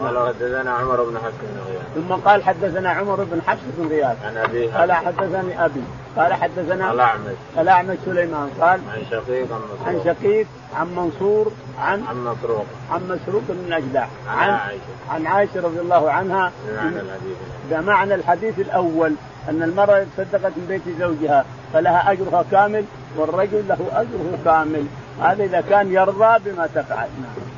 [0.00, 1.82] قال حدثنا عمر بن حفص بن غياث.
[1.94, 4.16] ثم قال حدثنا عمر بن حفص بن غياث.
[4.24, 5.82] عن أبي قال حدثني أبي.
[6.16, 8.50] قال حدثنا الاعمش الاعمش سليمان.
[8.60, 9.88] قال عن شقيق عن مسروق.
[9.88, 10.46] عن شقيق
[10.76, 12.66] عن منصور عن عن مسروق.
[12.90, 14.06] عن مسروق بن الأجدع.
[14.28, 14.80] عن عن عائشة.
[15.10, 16.52] عن عائشة رضي الله عنها.
[16.68, 17.36] بمعنى الحديث.
[17.70, 19.14] بمعنى الحديث الأول
[19.48, 22.84] أن المرأة تصدقت من بيت زوجها فلها أجرها كامل
[23.16, 24.86] والرجل له أجره كامل.
[25.22, 27.08] هذا إذا كان يرضى بما تفعل.
[27.22, 27.52] نعم.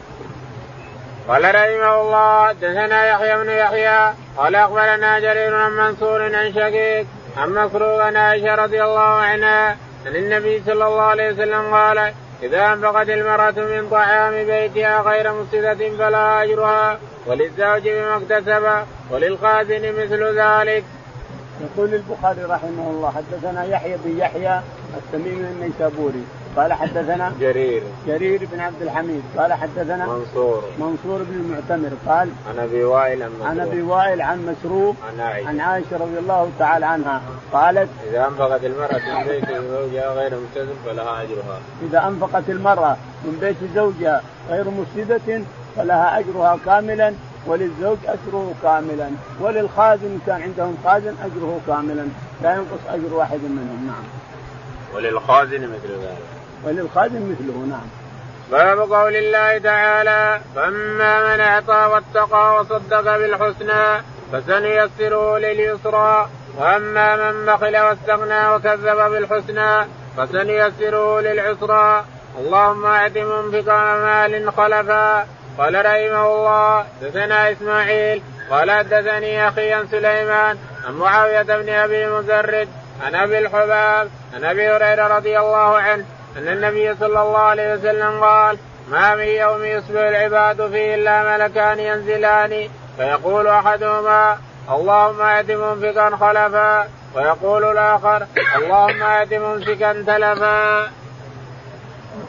[1.28, 7.50] قال رحمه الله حدثنا يحيى بن يحيى قال أخبرنا جرير عن منصور عن شقيق عن
[7.50, 13.08] مسروق عن عائشة رضي الله عنها عن النبي صلى الله عليه وسلم قال إذا أنفقت
[13.08, 18.64] المرأة من طعام بيتها غير مفسدة فلا أجرها وللزوج بما اكتسب
[19.10, 20.84] وللخازن مثل ذلك.
[21.60, 24.60] يقول البخاري رحمه الله حدثنا يحيى بن يحيى
[24.96, 26.24] التميمي النيسابوري
[26.56, 27.82] قال حدثنا جرير.
[28.06, 29.22] جرير بن عبد الحميد.
[29.38, 30.64] قال حدثنا منصور.
[30.78, 31.90] منصور بن المعتمر.
[32.06, 35.48] قال عن أبي وائل عن أبي وائل عن مسروق عن عائشة.
[35.48, 37.22] عن عائشة رضي الله تعالى عنها.
[37.52, 41.60] قالت إذا أنفقت المرأة من بيت زوجها غير مفسد فلها أجرها.
[41.82, 45.42] إذا أنفقت المرأة من بيت زوجها غير مفسده
[45.76, 47.14] فلها أجرها كاملا
[47.46, 52.06] وللزوج أجره كاملا وللخازن كان عندهم خازن أجره كاملا.
[52.42, 53.86] لا ينقص أجر واحد منهم.
[53.86, 54.04] نعم.
[54.94, 56.33] وللخازن مثل ذلك.
[56.64, 57.86] وللخادم مثله نعم.
[58.50, 67.76] باب قول الله تعالى فاما من اعطى واتقى وصدق بالحسنى فسنيسره لليسرى واما من بخل
[67.76, 72.04] واستغنى وكذب بالحسنى فسنيسره للعسرى
[72.38, 75.26] اللهم اعط منفقا مال خلفا
[75.58, 82.68] قال رحمه الله دثنا اسماعيل قال حدثني أخي سليمان عن معاوية بن أبي مزرد
[83.02, 86.04] عن أبي الحباب عن أبي هريرة رضي الله عنه
[86.38, 88.58] إن النبي صلى الله عليه وسلم قال
[88.90, 92.68] ما من يوم يصبح العباد فيه إلا ملكان ينزلان.
[92.96, 94.38] فيقول أحدهما
[94.70, 96.88] اللهم ات منفقا خلفا.
[97.14, 100.90] ويقول الآخر اللهم ات ممسكا تلفا.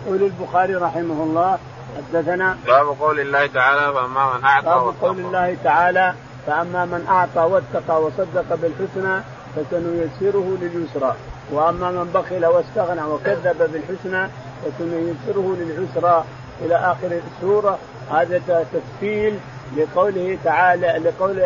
[0.05, 1.57] يقول البخاري رحمه الله
[1.97, 6.13] حدثنا باب قول الله تعالى فأما من أعطى باب قول الله تعالى
[6.47, 9.21] فأما من أعطى واتقى وصدق بالحسنى
[9.55, 11.15] فسنيسره لليسرى.
[11.51, 14.29] وأما من بخل واستغنى وكذب بالحسنى
[14.61, 16.25] فسنيسره للعسرى
[16.61, 17.79] إلى آخر السورة.
[18.11, 19.39] هذا تفصيل
[19.77, 21.39] لقوله تعالى لقول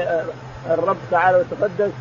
[0.70, 1.92] الرب تعالى وتقدس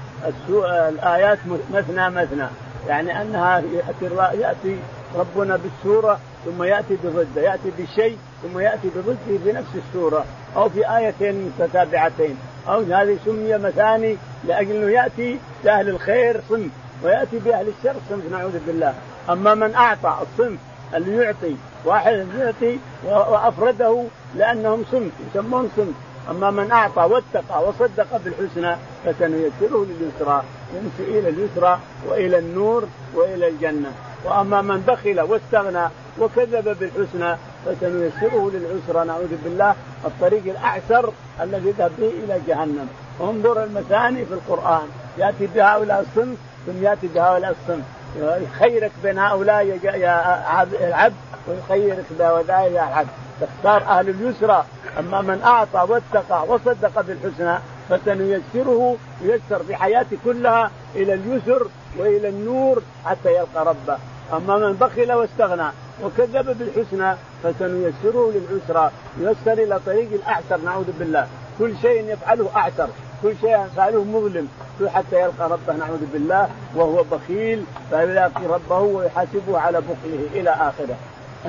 [0.88, 1.38] الآيات
[1.74, 2.46] مثنى مثنى.
[2.88, 4.76] يعني أنها يأتي يأتي
[5.16, 10.24] ربنا بالسورة ثم يأتي بضده يأتي بشيء ثم يأتي بضده في نفس السورة
[10.56, 12.36] أو في آيتين متتابعتين.
[12.68, 16.70] أو هذه سمي مثاني لأجل إنه يأتي لأهل الخير صنف
[17.04, 18.94] ويأتي بأهل الشر صنف نعوذ بالله.
[19.30, 20.58] أما من أعطى الصنف
[20.94, 25.94] اللي يعطي واحد يعطي وأفرده لأنهم صنف يسمون صنف.
[26.30, 30.42] أما من أعطى واتقى وصدق بالحسنى فسنيسره لليسرى
[30.74, 32.84] يمشي إلى اليسرى وإلى النور
[33.14, 33.92] وإلى الجنة.
[34.24, 35.86] وأما من بخل واستغنى
[36.20, 39.74] وكذب بالحسنى فسنيسره للعسرى نعوذ بالله.
[40.04, 42.88] الطريق الأعسر الذي يذهب به إلى جهنم.
[43.20, 44.88] انظر المثاني في القرآن.
[45.18, 47.84] يأتي بهؤلاء الصنف ثم ياتي بهؤلاء الصنف
[48.16, 51.14] يخيرك بين هؤلاء يا العبد
[51.48, 53.08] ويخيرك بهؤلاء يا العبد.
[53.40, 54.64] تختار أهل اليسرى.
[54.98, 61.66] أما من أعطى واتقى وصدق بالحسنى فسنيسره ييسر في حياته كلها إلى اليسر
[61.98, 63.98] وإلى النور حتى يلقى ربه.
[64.32, 65.68] أما من بخل واستغنى
[66.02, 68.90] وكذب بالحسنى فسنيسره للعسرى.
[69.20, 71.26] ييسر إلى طريق الاعسر نعوذ بالله.
[71.58, 72.88] كل شيء يفعله اعسر
[73.22, 74.48] كل شيء فعله مظلم.
[74.94, 80.96] حتى يلقى ربه نعوذ بالله وهو بخيل فيلاقي ربه ويحاسبه على بخله إلى آخره.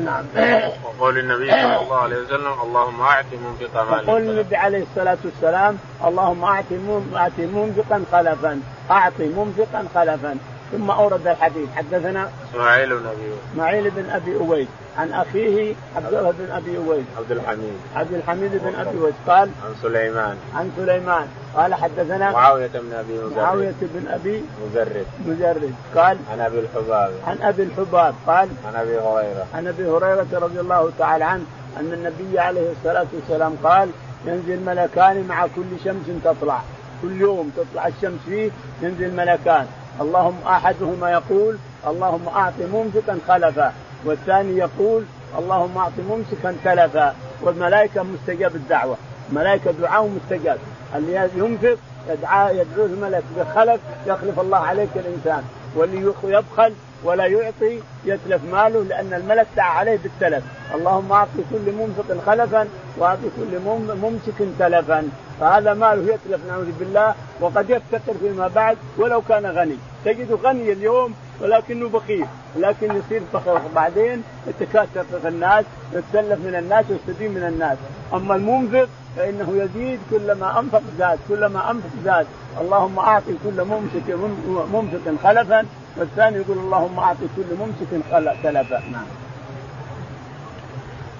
[0.06, 0.24] نعم.
[0.84, 5.78] وقول النبي صلى الله عليه وسلم اللهم اعط منفقا مالا وقول النبي عليه الصلاة والسلام
[6.06, 6.66] اللهم اعط
[7.16, 8.62] اعط منفقا خلفا.
[8.92, 10.38] اعط منفقا خلفا.
[10.72, 11.70] ثم أورد الحديث.
[11.76, 14.68] حدثنا إسماعيل بن أبي إسماعيل بن أبي أويس.
[15.00, 17.06] عن أخيه عبد الله بن أبي أويس.
[17.18, 17.78] عبد الحميد.
[17.96, 19.14] عبد الحميد بن أبي أويس.
[19.28, 20.38] قال عن سليمان.
[20.56, 21.28] عن سليمان.
[21.56, 23.38] قال حدثنا معاوية بن أبي مزرد.
[23.38, 25.06] معاوية بن أبي مزرد.
[25.26, 25.74] مزرد.
[25.96, 27.12] قال عن أبي الحباب.
[27.28, 28.14] عن أبي الحباب.
[28.28, 29.46] قال عن أبي هريرة.
[29.54, 31.44] عن أبي هريرة رضي الله تعالى عنه
[31.80, 33.90] أن النبي عليه الصلاة والسلام قال
[34.26, 36.62] ينزل ملكان مع كل شمس تطلع.
[37.02, 39.68] كل يوم تطلع الشمس فيه ينزل ملكان
[40.02, 41.58] اللهم أحدهما يقول
[41.88, 43.74] اللهم أعط ممسكا خلفا
[44.06, 45.04] والثاني يقول
[45.40, 48.98] اللهم أعط ممسكا تلفا والملائكة مستجاب الدعوة.
[49.34, 50.58] ملائكة دعاء مستجاب.
[50.96, 51.78] اللي ينفق
[52.10, 55.44] يدعى يدعوه الملك بخلف يخلف الله عليك الإنسان.
[55.76, 60.44] واللي يبخل ولا يعطي يتلف ماله لأن الملك دعا عليه بالتلف.
[60.76, 63.60] اللهم أعط كل منفق خلفا وأعط كل
[64.02, 65.10] ممسك تلفا.
[65.40, 67.16] فهذا ماله يتلف نعوذ بالله.
[67.42, 69.78] وقد يفتقر فيما بعد ولو كان غني.
[70.06, 72.26] تجده غني اليوم ولكنه بخيل.
[72.56, 77.78] لكن يصير فخر بعدين يتكاثر في الناس يتسلف من الناس ويستدين من الناس.
[78.14, 82.28] أما المنفق فإنه يزيد كلما أنفق زاد كلما أنفق زاد.
[82.62, 84.10] اللهم أعطي كل ممسك
[84.74, 85.66] ممسك خلفا.
[85.98, 88.04] والثاني يقول اللهم أعطي كل ممسك
[88.44, 89.06] تلفا نعم.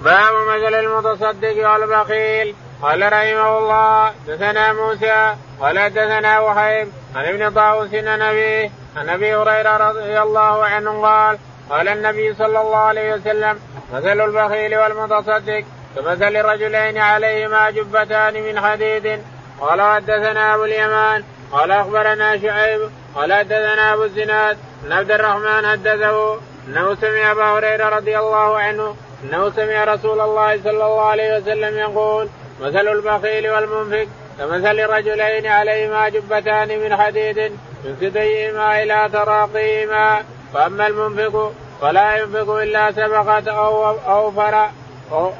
[0.04, 2.54] باب مثل المتصدق والبخيل.
[2.82, 9.34] قال رحمه الله دثنا موسى ولا دثنا وهيب عن ابن طاووس عن ابيه عن أبي
[9.34, 11.38] هريرة رضي الله عنه قال
[11.70, 13.58] قال النبي صلى الله عليه وسلم
[13.92, 15.64] مثل البخيل والمتصدق
[15.96, 19.22] كمثل رجلين عليهما جبتان من حديد.
[19.60, 26.40] قال حدثنا أبو اليمان قال أخبرنا شعيب قال حدثنا أبو الزناد أن عبد الرحمن حدثه
[26.68, 31.78] أنه سمع أبا هريرة رضي الله عنه أنه سمع رسول الله صلى الله عليه وسلم
[31.78, 32.28] يقول
[32.60, 34.06] مثل البخيل والمنفق
[34.40, 37.38] كمثل رجلين عليهما جبتان من حديد
[37.84, 40.22] من كديهما إلى تراقيهما.
[40.54, 44.68] فأما المنفق فلا ينفق إلا سبقت أو اوفر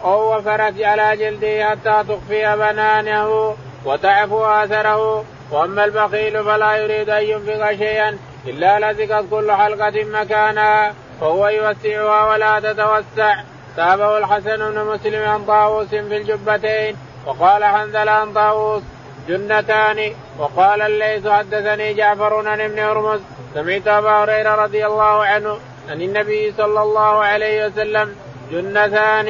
[0.05, 5.25] أو وفرت على جلده حتى تخفي بنانه وتعفو آثره.
[5.51, 12.61] وأما البخيل فلا يريد أن ينفق شيئا إلا لزقت كل حلقة مكانها وهو يوسعها ولا
[12.61, 13.35] تتوسع.
[13.77, 16.97] تابه الحسن بن مسلم عن طاووس في الجبتين.
[17.27, 18.83] وقال حنزل عن طاووس
[19.29, 20.13] جنتان.
[20.39, 23.21] وقال الليث حدثني جعفر عن ابن هرمز
[23.55, 28.15] سمعت أبا هريرة رضي الله عنه عن النبي صلى الله عليه وسلم
[28.53, 29.29] جنتان.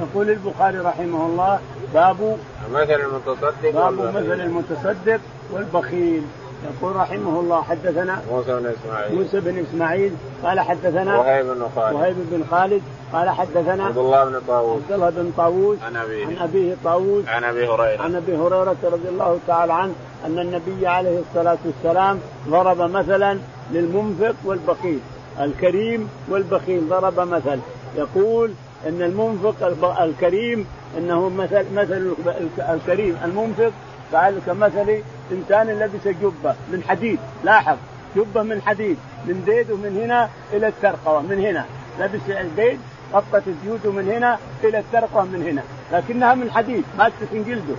[0.00, 1.60] يقول البخاري رحمه الله
[1.94, 2.38] باب
[2.72, 6.22] مثل المتصدق باب مثل المتصدق والبخيل.
[6.64, 9.14] يقول رحمه الله حدثنا موسى بن إسماعيل.
[9.14, 10.12] موسى بن إسماعيل
[10.44, 11.94] قال حدثنا وهيب بن خالد.
[11.94, 14.82] وهيب بن خالد قال حدثنا عبد الله بن طاووس.
[14.82, 16.26] عبد الله بن طاووس عن أبيه.
[16.26, 18.02] عن أبيه طاووس عن أبي هريرة.
[18.02, 19.92] عن أبي هريرة رضي الله تعالى عنه
[20.26, 22.18] أن النبي عليه الصلاة والسلام
[22.48, 23.38] ضرب مثلا
[23.72, 25.00] للمنفق والبخيل
[25.40, 27.58] الكريم والبخيل ضرب مثل.
[27.96, 28.50] يقول
[28.88, 29.54] إن المنفق
[30.00, 30.66] الكريم
[30.98, 32.14] إنه مثل مثل
[32.58, 33.72] الكريم المنفق
[34.14, 37.18] قال كمثل إنسان لبس جبة من حديد.
[37.44, 37.76] لاحظ.
[38.16, 38.96] جبة من حديد.
[39.26, 41.20] من ديده من هنا إلى الترقوة.
[41.22, 41.64] من هنا.
[42.00, 42.80] لبس الديد
[43.12, 45.62] غطت جيوده من هنا إلى الترقوة من هنا.
[45.92, 47.74] لكنها من حديد ما تسكن جلده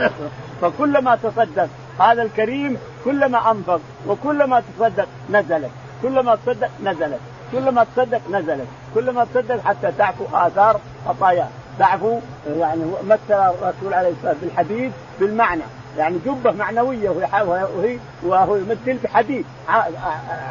[0.60, 1.68] فكلما تصدق
[2.00, 5.70] هذا الكريم كلما انفق وكلما تصدق نزلت.
[6.02, 7.20] كلما تصدق نزلت.
[7.52, 8.66] كلما تصدق نزلت.
[8.94, 15.62] كلما تصدق حتى تعفو آثار خطاياه تعفو يعني مثل الرسول عليه الصلاة بالحديد بالمعنى.
[15.98, 19.44] يعني جبة معنوية وهي وهو يمثل بحديد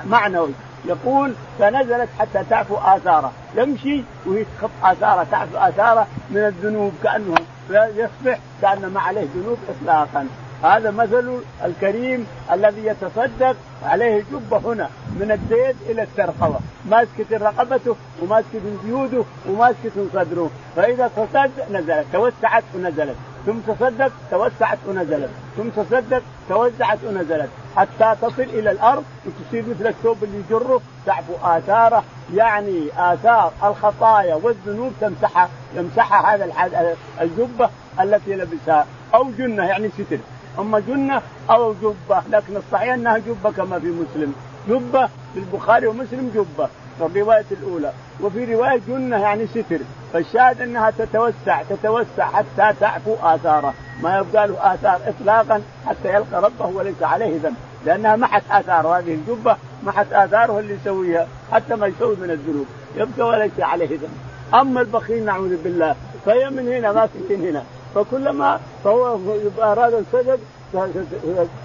[0.06, 0.52] معنوي.
[0.86, 3.32] يقول فنزلت حتى تعفو آثاره.
[3.56, 7.36] يمشي وهي تخط آثاره تعفو آثاره من الذنوب كأنه
[7.70, 10.28] يصبح كأن ما عليه ذنوب اطلاقا.
[10.64, 18.60] هذا مثل الكريم الذي يتصدق عليه الجبة هنا من الديد إلى الترقوة ماسكة رقبته وماسكة
[18.86, 20.50] جيوده وماسكة صدره.
[20.76, 22.06] فإذا تصدق نزلت.
[22.14, 23.16] توسعت ونزلت.
[23.46, 25.30] ثم تصدق توسعت ونزلت.
[25.58, 27.50] ثم تصدق توسعت ونزلت.
[27.76, 30.82] حتى تصل إلى الأرض وتصير مثل الثوب اللي يجره.
[31.06, 37.70] تعفو آثاره؟ يعني آثار الخطايا والذنوب تمسحها يمسحها هذا الجبة
[38.02, 38.86] التي لبسها.
[39.16, 40.18] أو جنة يعني ستر.
[40.60, 42.22] أما جنة أو جبة.
[42.32, 44.34] لكن الصحيح أنها جبة كما في مسلم.
[44.70, 46.70] جبة في البخاري ومسلم جبة.
[47.00, 47.92] في الروايه الأولى.
[48.22, 49.80] وفي رواية جنة يعني ستر.
[50.14, 53.74] فالشاهد أنها تتوسع تتوسع حتى تعفو آثاره.
[54.02, 57.56] ما يبقى له آثار اطلاقا حتى يلقى ربه وليس عليه ذنب.
[57.86, 62.66] لأنها محت آثار هذه الجبة محت آثاره اللي يسويها حتى ما يسوي من الذنوب.
[62.96, 64.18] يبقى وليس عليه ذنب.
[64.54, 65.96] أما البخيل نعوذ بالله.
[66.26, 67.64] فهي من هنا ما في هنا.
[67.96, 69.20] فكلما فهو
[69.62, 70.40] أراد الصدق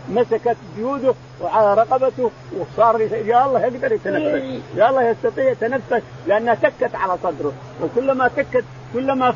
[0.08, 6.94] مسكت جيوده وعلى رقبته وصار يا الله يقدر يتنفس يا الله يستطيع يتنفس لأنها تكت
[6.94, 7.52] على صدره.
[7.82, 8.64] وكلما تكت
[8.94, 9.30] كلما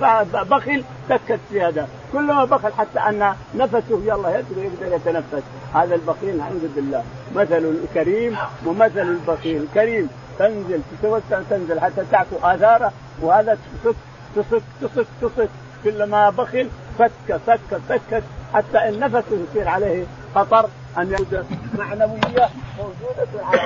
[0.50, 1.86] بخل تكت زيادة.
[2.12, 5.42] كلما بخل حتى أن نفسه يلا يقدر يقدر يتنفس.
[5.74, 7.04] هذا البخيل نعوذ بالله.
[7.36, 9.62] مثل الكريم ومثل البخيل.
[9.62, 13.96] الكريم تنزل تتوسع تنزل حتى تعفو آثاره وهذا تصك
[14.36, 15.48] تصك تصك تصك
[15.84, 16.68] كلما بخل
[16.98, 20.68] فك فك فكت حتى إن نفسه يصير عليه خطر
[20.98, 21.46] أن يوجد
[21.78, 23.60] معنوية موجودة على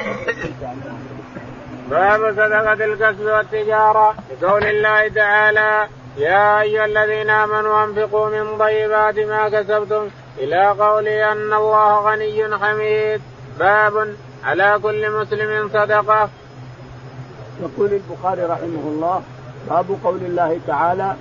[1.90, 4.14] باب صدقة الكسب والتجارة.
[4.42, 11.52] لقول الله تعالى يا أيها الذين آمنوا أنفقوا من طيبات ما كسبتم إلى قول أن
[11.52, 13.20] الله غني حميد.
[13.58, 16.28] باب على كل مسلم صدقة.
[17.62, 19.22] يقول البخاري رحمه الله
[19.70, 21.16] باب قول الله تعالى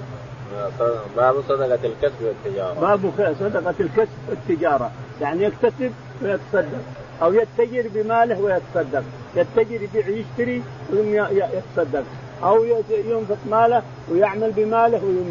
[1.17, 2.79] باب صدقة الكسب والتجارة.
[2.81, 4.91] باب صدقة الكسب والتجارة.
[5.21, 5.91] يعني يكتسب
[6.23, 6.81] ويتصدق
[7.21, 9.03] أو يتجر بماله ويتصدق.
[9.35, 12.03] يتجر يبيع يشتري ويتصدق
[12.43, 13.81] أو ينفق ماله
[14.11, 15.23] ويعمل بماله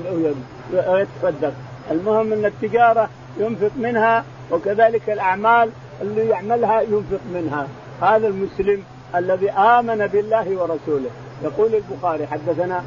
[0.72, 1.52] ويتصدق.
[1.90, 5.70] المهم أن التجارة ينفق منها وكذلك الأعمال
[6.02, 7.68] اللي يعملها ينفق منها.
[8.02, 8.82] هذا المسلم
[9.14, 11.10] الذي آمن بالله ورسوله.
[11.42, 12.84] يقول البخاري حدثنا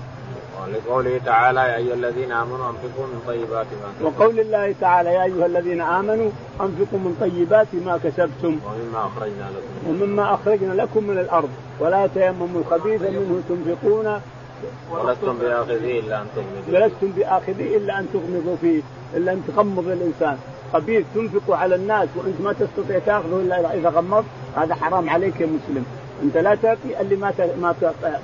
[0.62, 5.46] ولقوله تعالى يا أيها الذين آمنوا أنفقوا من طيبات ما وقول الله تعالى يا أيها
[5.46, 6.30] الذين آمنوا
[6.62, 8.60] أنفقوا من طيبات ما كسبتم.
[8.65, 9.89] ومما أخرجنا لكم.
[9.89, 11.50] ومما أخرجنا لكم من الأرض.
[11.80, 14.22] ولا تيمموا الخبيث منه تنفقون.
[14.91, 18.82] ولستم بآخذيه إلا أن تغمضوا ولستم بآخذيه إلا أن تغمضوا فيه
[19.15, 20.38] إلا أن تغمض الإنسان.
[20.74, 25.46] خبيث تنفق على الناس وأنت ما تستطيع تأخذه إلا اذا غمضت هذا حرام عليك يا
[25.46, 25.86] مسلم.
[26.24, 27.76] أنت لا تعطي اللي ما ما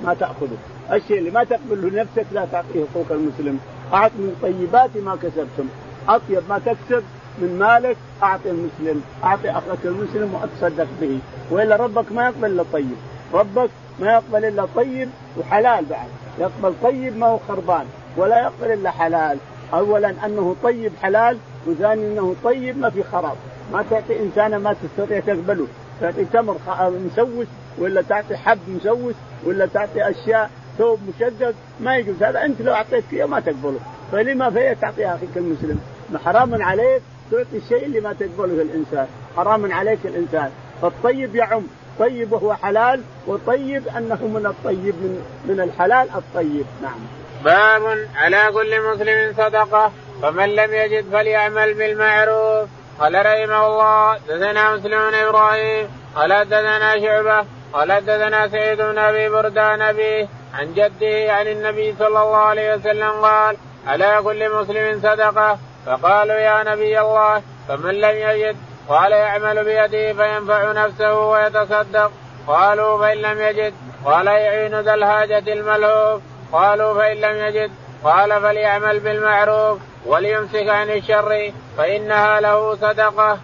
[0.04, 0.58] ما تأخذه.
[0.92, 3.58] الشيء اللي ما تقبله لنفسك لا تعطيه حقوق المسلم.
[3.92, 5.68] أعط من طيبات ما كسبتم.
[6.08, 7.04] أطيب ما تكسب
[7.38, 9.02] من مالك أعطي المسلم.
[9.24, 11.18] أعطي أخوك المسلم وأتصدق به.
[11.50, 12.96] وإلا ربك ما يقبل إلا طيب.
[13.32, 13.70] ربك
[14.00, 16.08] ما يقبل إلا طيب وحلال بعد.
[16.38, 17.86] يقبل طيب ما هو خربان.
[18.16, 19.38] ولا يقبل إلا حلال.
[19.74, 23.36] اولا أنه طيب حلال وثاني أنه طيب ما في خراب.
[23.72, 25.66] ما تعطي إنسان ما تستطيع تقبله.
[26.00, 27.46] تعطي تمر مسوس
[27.78, 32.22] ولا تعطي حب مسوس ولا تعطي أشياء ثوب مشدد ما يجوز.
[32.22, 33.80] هذا أنت لو أعطيت فيه ما تقبله.
[34.12, 35.80] فلما فهي تعطي أخيك المسلم.
[36.24, 39.06] حرام عليك تعطي الشيء اللي ما تقبله الإنسان.
[39.36, 40.50] حرام عليك الإنسان.
[40.82, 41.62] فالطيب يعم.
[41.98, 46.66] طيب وهو حلال وطيب أنه من الطيب من من الحلال الطيب.
[46.82, 46.98] نعم.
[47.44, 49.92] باب على كل مسلم صدقة.
[50.22, 52.68] فمن لم يجد فليعمل بالمعروف.
[53.00, 55.88] قال رحمه الله دثنا مسلم إبراهيم.
[56.16, 57.46] قال دثنا شعبة.
[57.72, 60.28] قال دثنا سعيد بن أبي بردان أبيه.
[60.54, 66.62] عن جده عن النبي صلى الله عليه وسلم قال على كل مسلم صدقة؟ فقالوا يا
[66.62, 68.56] نبي الله فمن لم يجد؟
[68.88, 72.12] قال يعمل بيده فينفع نفسه ويتصدق.
[72.46, 76.20] قالوا فإن لم يجد؟ قال يعين ذا الحاجة الملهوف.
[76.52, 77.70] قالوا فإن لم يجد؟
[78.04, 83.38] قال فليعمل بالمعروف وليمسك عن الشر فإنها له صدقة.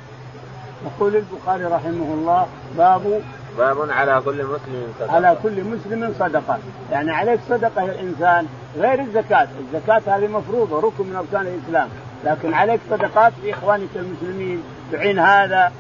[0.87, 2.47] يقول البخاري رحمه الله
[2.77, 3.23] باب
[3.59, 5.13] باب على كل مسلم صدقة.
[5.13, 6.59] على كل مسلم صدقة.
[6.93, 11.89] يعني عليك صدقة يا الانسان غير الزكاة، الزكاة هذه مفروضة ركن من أركان الإسلام،
[12.25, 15.73] لكن عليك صدقات في اخوانك المسلمين تعين هذا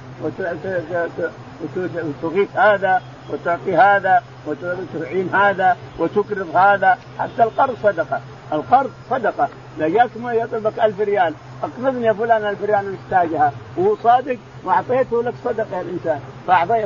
[2.22, 6.98] وتغيث هذا وتعطي هذا وتعين هذا وتقرض هذا.
[7.18, 8.20] حتى القرض صدقة،
[8.52, 13.96] القرض صدقة، لا جاك ما يطلبك ألف ريال اقرضني يا فلان ألف ريال محتاجها وهو
[13.96, 16.20] صادق وأعطيته لك صدقة يا الانسان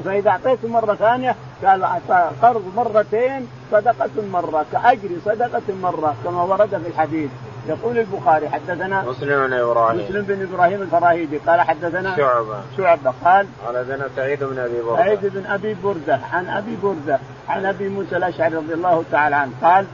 [0.03, 1.85] فإذا أعطيته مرة ثانية قال
[2.43, 7.31] قرض مرتين صدقة مرة كأجر صدقة مرة كما ورد في الحديث.
[7.69, 10.05] يقول البخاري حدثنا مسلم بن إبراهيم.
[10.05, 11.39] مسلم بن إبراهيم الفراهيدي.
[11.39, 12.61] قال حدثنا شعبة.
[12.77, 13.13] شعبة.
[13.25, 17.67] قال قال حدثنا سعيد بن أبي برده سعيد بن أبي برده عن أبي برده عن
[17.67, 19.53] أبي موسى الأشعري رضي الله تعالى عنه.
[19.63, 19.87] قال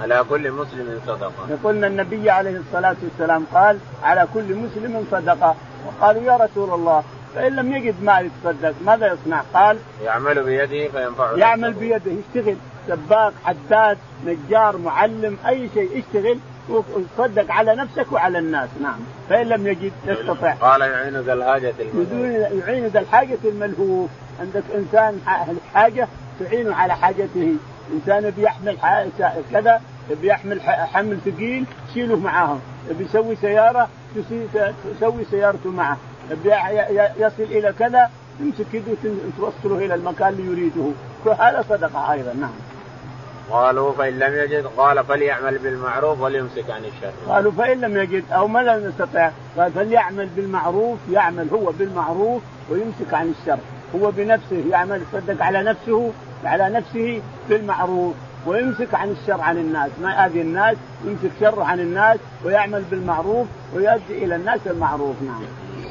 [0.00, 1.32] على كل مسلم صدقة.
[1.50, 5.54] يقولنا النبي عليه الصلاة والسلام قال على كل مسلم صدقة.
[5.86, 7.02] وقالوا يا رسول الله
[7.34, 11.32] فإن لم يجد مال يتصدق ماذا يصنع؟ قال يعمل بيده فينفعه.
[11.36, 12.56] يعمل بيده يشتغل
[12.88, 16.38] سباك حداد نجار معلم أي شيء اشتغل
[16.68, 18.68] وتصدق على نفسك وعلى الناس.
[18.82, 18.98] نعم.
[19.28, 20.54] فإن لم يجد يستطيع.
[20.54, 22.66] قال يعين ذا الحاجة الملهوف.
[22.66, 24.10] يعين ذا الحاجة الملهوف.
[24.40, 25.20] عندك إنسان
[25.74, 26.08] حاجة
[26.40, 27.56] تعينه على حاجته.
[27.92, 28.76] إنسان بيحمل
[29.52, 29.80] كذا
[30.22, 31.64] بيحمل حمل ثقيل
[31.94, 32.60] شيله معاهم.
[32.98, 33.88] بيسوي سيارة
[35.00, 35.96] تسوي سيارته معه.
[37.18, 38.96] يصل إلى كذا تمسك يده
[39.38, 40.90] توصله إلى المكان اللي يريده.
[41.24, 42.50] فهذا صدقة أيضا نعم.
[43.50, 47.12] قالوا فإن لم يجد قال فليعمل بالمعروف وليمسك عن الشر.
[47.32, 53.14] قالوا فإن لم يجد أو ما لم يستطع قال فليعمل بالمعروف يعمل هو بالمعروف ويمسك
[53.14, 53.58] عن الشر.
[53.94, 56.12] هو بنفسه يعمل يصدق على نفسه
[56.44, 58.14] على نفسه بالمعروف
[58.46, 59.90] ويمسك عن الشر عن الناس.
[60.02, 65.22] ما يأذي الناس يمسك شره عن الناس ويعمل بالمعروف ويؤدي إلى الناس المعروف.
[65.22, 65.42] نعم.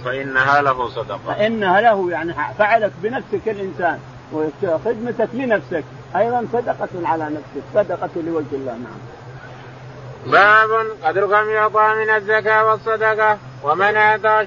[0.05, 1.19] فإنها له صدقة.
[1.27, 3.99] فإنها له يعني فعلك بنفسك الإنسان
[4.33, 5.83] وخدمتك لنفسك.
[6.15, 8.71] أيضا صدقة على نفسك صدقة لوجه الله.
[8.71, 9.17] نعم.
[10.25, 13.93] باب قدر كم يعطى من الزكاة والصدقة ومن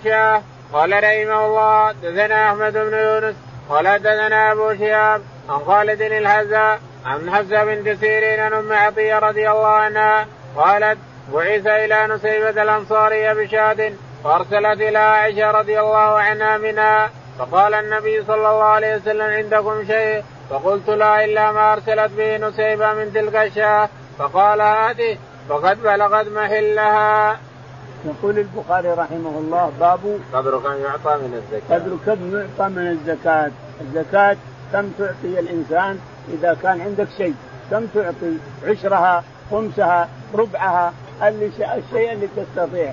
[0.04, 0.42] شاه
[0.72, 3.34] قال رحمه الله دثنا أحمد بن يونس
[3.68, 9.50] قال دثنا أبو شهاب عن خالد الهزاء عن حفصه بنت سيرين عن أم عطية رضي
[9.50, 10.26] الله عنها
[10.56, 10.98] قالت
[11.32, 18.36] بعث إلى نسيبه الانصاريه بشاد فأرسلت إلى عائشة رضي الله عنها منها فقال النبي صلى
[18.36, 23.88] الله عليه وسلم عندكم شيء؟ فقلت لا إلا ما أرسلت به نسيبه من تلك الشاة.
[24.18, 27.38] فقال هذه فقد بلغت محلها.
[28.04, 31.76] يقول البخاري رحمه الله باب قدر كم يعطى من الزكاة.
[31.76, 34.36] قدر كم يعطى من الزكاة، الزكاة
[34.72, 35.98] كم تعطي الإنسان
[36.32, 37.34] إذا كان عندك شيء،
[37.70, 40.92] كم تعطي عشرها، خمسها، ربعها،
[41.22, 42.92] الشيء اللي تستطيع،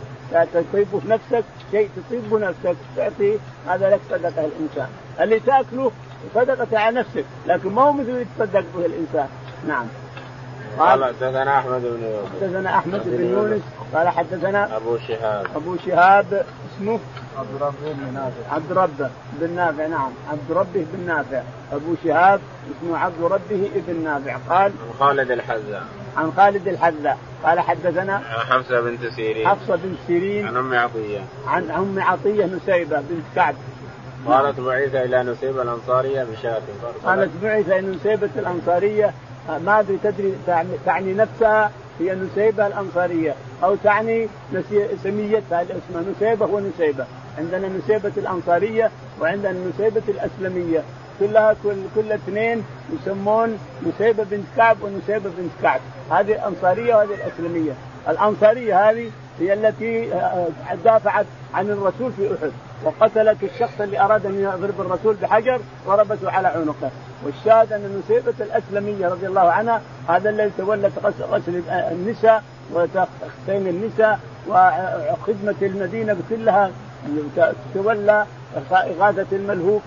[0.54, 2.76] تصيبه نفسك شيء تصيبه نفسك.
[2.96, 4.88] تعطيه هذا لك صدقة الإنسان،
[5.20, 5.92] اللي تأكله
[6.36, 9.28] صدقة على نفسك لكن ما هو مثل يتصدق به الإنسان.
[9.68, 9.86] نعم.
[10.80, 12.30] قال حدثنا أحمد بن يونس.
[12.42, 13.62] حدثنا أحمد بن يونس
[13.94, 15.46] قال حدثنا أبو شهاب.
[15.56, 16.46] أبو شهاب
[16.76, 17.00] اسمه
[17.38, 18.56] عبد ربه بن نافع.
[18.56, 20.12] عبد ربه بن نافع نعم.
[20.32, 21.42] عبد ربه بن نافع.
[21.72, 22.40] أبو شهاب
[22.72, 24.38] اسمه عبد ربه بن نافع.
[24.50, 25.84] قال عن خالد الحذاء.
[26.18, 27.18] عن خالد الحذاء.
[27.44, 29.48] قال حدثنا حفصة بنت سيرين.
[29.48, 30.48] حفصة بنت سيرين.
[30.48, 31.20] عن أم عطية.
[31.48, 33.56] عن أم عطية نسيبة بنت كعب.
[34.28, 36.62] قالت بعث إلى نسيبه الأنصارية بشاة.
[37.06, 39.14] قالت بعث إلى نسيبة الأنصارية
[39.50, 40.34] ما أدري تدري
[40.86, 44.28] تعني نفسها هي نسيبة الأنصارية أو تعني
[45.04, 47.06] سميتها اسمها نسيبة ونسيبه
[47.38, 48.92] عندنا نسيبة الأنصارية
[49.22, 50.84] وعندنا نسيبة الأسلمية.
[51.20, 55.80] كلها كل كل اثنين يسمون نسيبة بنت كعب ونسيبة بنت كعب.
[56.12, 57.72] هذه الأنصارية وهذه الأسلمية.
[58.10, 62.52] الأنصارية هذه هي التي آه، آه، دافعت عن الرسول في أحد.
[62.84, 66.92] وقتلت الشخص اللي أراد أن يضرب الرسول بحجر وربته على عنقه.
[67.26, 70.92] والشاهد أن نسيبه الأسلمية رضي الله عنها هذا الذي تولت
[71.32, 76.72] غسل النساء وتختين النساء وخدمة المدينة كلها.
[77.74, 78.26] تولى
[78.72, 79.82] إغاثة الملهوف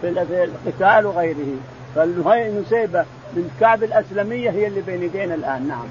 [0.00, 1.56] في القتال وغيره.
[1.94, 5.68] فالهي نسيبه بنت كعب الأسلمية هي اللي بين يدينا الآن.
[5.68, 5.86] نعم.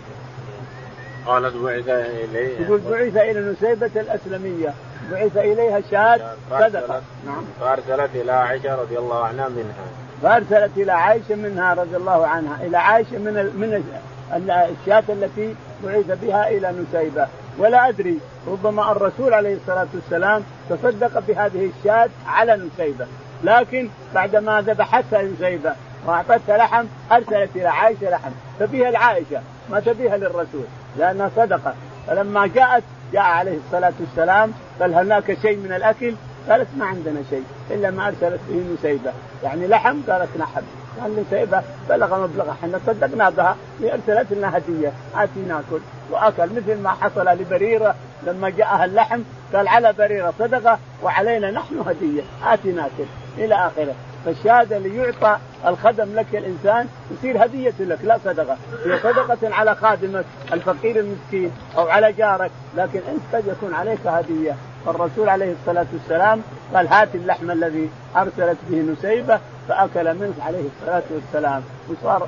[1.26, 4.74] قالت بعث اليه يقول بعث إلى نسيبه الأسلمية.
[5.12, 7.02] بعث إليها شاة صدقة.
[7.26, 7.44] نعم.
[7.60, 9.86] فأرسلت إلى عائشة رضي الله عنها منها.
[10.24, 13.84] فأرسلت إلى عائشة منها رضي الله عنها إلى عائشة من من
[14.32, 17.28] الشاة التي بعث بها إلى نسيبة.
[17.58, 23.08] ولا أدري ربما الرسول عليه الصلاة والسلام تصدق بهذه الشاة على نسيبة.
[23.44, 25.74] لكن بعدما ذبحتها نسيبة
[26.06, 28.32] وأعطتها لحم أرسلت إلى عائشة لحم.
[28.60, 30.66] تبيها لعائشة ما تبيها للرسول
[30.98, 31.74] لأنها صدقة.
[32.08, 32.84] فلما جاءت
[33.14, 34.52] جاء عليه الصلاة والسلام
[34.82, 36.14] قال هناك شيء من الأكل؟
[36.50, 39.12] قالت ما عندنا شيء إلا ما أرسلت به نسيبه
[39.44, 40.62] يعني لحم؟ قالت لحم
[41.02, 45.80] قال نسيبه بلغ مبلغ إحنا صدقنا بها ارسلت لنا هدية اتي ناكل
[46.12, 46.44] وأكل.
[46.56, 47.96] مثل ما حصل لبريرة
[48.28, 49.22] لما جاءها اللحم
[49.54, 53.06] قال على بريرة صدقة وعلينا نحن هدية اتي ناكل
[53.38, 53.96] إلى آخره.
[54.26, 58.58] فالشهادة اللي يعطى الخدم لك الإنسان يصير هدية لك لا صدقة.
[58.86, 64.56] هي صدقة على خادمك الفقير المسكين أو على جارك لكن أنت قد يكون عليك هدية.
[64.86, 66.42] فالرسول عليه الصلاة والسلام
[66.74, 69.40] قال هات اللحم الذي أرسلت به نسيبة
[69.70, 70.34] فأكل منه.
[70.42, 71.64] عليه الصلاة والسلام.
[71.90, 72.28] وصار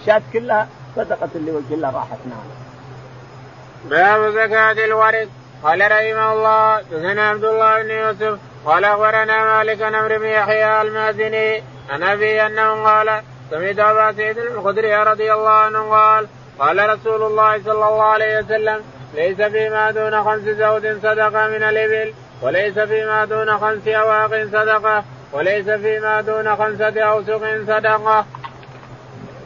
[0.00, 2.62] الشاة كلها صدقة لوجه الله راحت نعم.
[3.90, 5.28] باب زكاة الورث
[5.62, 10.82] قال رحمه الله دثنا عبد الله بن يوسف قال أخبرنا مالك عن عمرو بن يحيى
[10.82, 17.22] المازني عن أبي أنه قال سمعت أبا سعيد الخدري رضي الله عنه قال قال رسول
[17.22, 18.80] الله صلى الله عليه وسلم
[19.14, 25.70] ليس فيما دون خمس زود صدقة من الإبل وليس فيما دون خمس أواق صدقة وليس
[25.70, 28.24] فيما دون خمسة أوسق صدقة.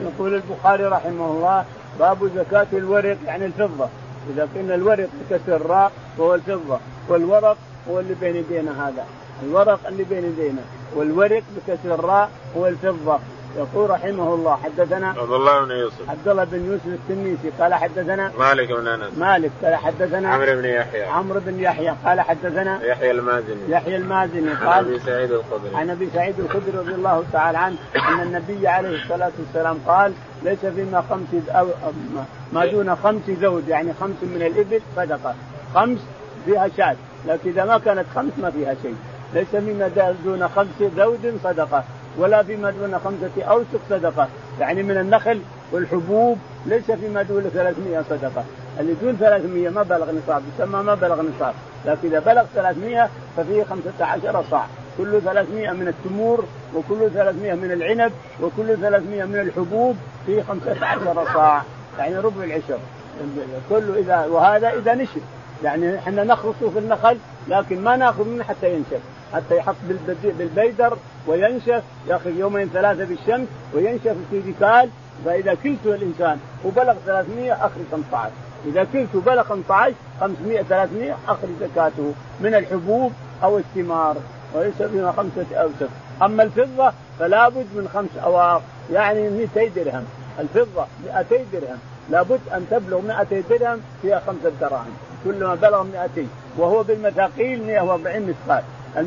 [0.00, 1.64] يقول البخاري رحمه الله
[1.98, 3.88] باب زكاة الورق يعني الفضة
[4.30, 7.56] إذا قلنا الورق بكسر الراء فهو الفضة والورق
[7.90, 9.04] هو اللي بين يدينا هذا.
[9.42, 10.62] الورق اللي بين يدينا
[10.94, 13.18] والورق بكسر الراء هو الفضة.
[13.56, 16.10] يقول رحمه الله حدثنا عبد الله بن يوسف.
[16.10, 17.50] عبد الله بن يوسف التنيسي.
[17.60, 19.18] قال حدثنا مالك بن أنس.
[19.18, 19.50] مالك.
[19.62, 21.04] قال حدثنا عمرو بن يحيى.
[21.04, 21.94] عمرو بن يحيى.
[22.04, 23.60] قال حدثنا يحيى المازني.
[23.68, 24.50] يحيى المازني.
[24.50, 25.76] عن قال أبي سعيد الخدري.
[25.76, 30.12] عن أبي سعيد الخدري رضي الله تعالى عنه أن النبي عليه الصلاة والسلام قال
[30.42, 31.66] ليس فيما خمس أو
[32.52, 33.68] ما دون خمس زوج.
[33.68, 35.34] يعني خمس من الإبل صدقة.
[35.74, 35.98] خمس
[36.46, 36.96] فيها شاة.
[37.28, 38.96] لكن إذا ما كانت خمس ما فيها شيء.
[39.34, 41.84] ليس فيما دون خمس زوج صدقة
[42.18, 44.28] ولا فيما دون خمسة أوسق صدقة.
[44.60, 45.40] يعني من النخل
[45.72, 48.44] والحبوب ليس فيما دون 300 صدقة.
[48.80, 51.54] اللي دون 300 ما بلغ نصاب يسمى ما بلغ نصاب.
[51.86, 54.66] لكن إذا بلغ 300 ففيه 15 صاع.
[54.98, 58.12] كل 300 من التمور وكل 300 من العنب
[58.42, 59.96] وكل 300 من الحبوب
[60.26, 61.62] فيه 15 صاع.
[61.98, 62.78] يعني ربع العشر.
[63.70, 65.20] كله إذا وهذا إذا نشف
[65.64, 69.00] يعني إحنا نخرصه في النخل لكن ما ناخذ منه حتى ينشف.
[69.34, 69.74] حتى يحط
[70.22, 70.96] بالبيدر
[71.26, 71.82] وينشف.
[72.08, 74.88] ياخذ يومين ثلاثة بالشمس وينشف في ذكال
[75.24, 78.30] فإذا كلته الإنسان وبلغ 300 أخرج 15
[78.66, 84.16] إذا كلته بلغ 15 500 300 أخرج زكاته من الحبوب أو الثمار.
[84.54, 85.88] وليس فيها خمسة اوسق
[86.22, 88.62] أما الفضة فلا بد من خمس أواق.
[88.92, 90.04] يعني 200 درهم.
[90.38, 91.78] الفضة 200 درهم.
[92.10, 94.96] لابد أن تبلغ 200 درهم فيها خمسة دراهم.
[95.26, 96.26] كل ما بلغ 200
[96.58, 98.62] وهو بالمثاقيل 140 مثقال.
[98.96, 99.06] ال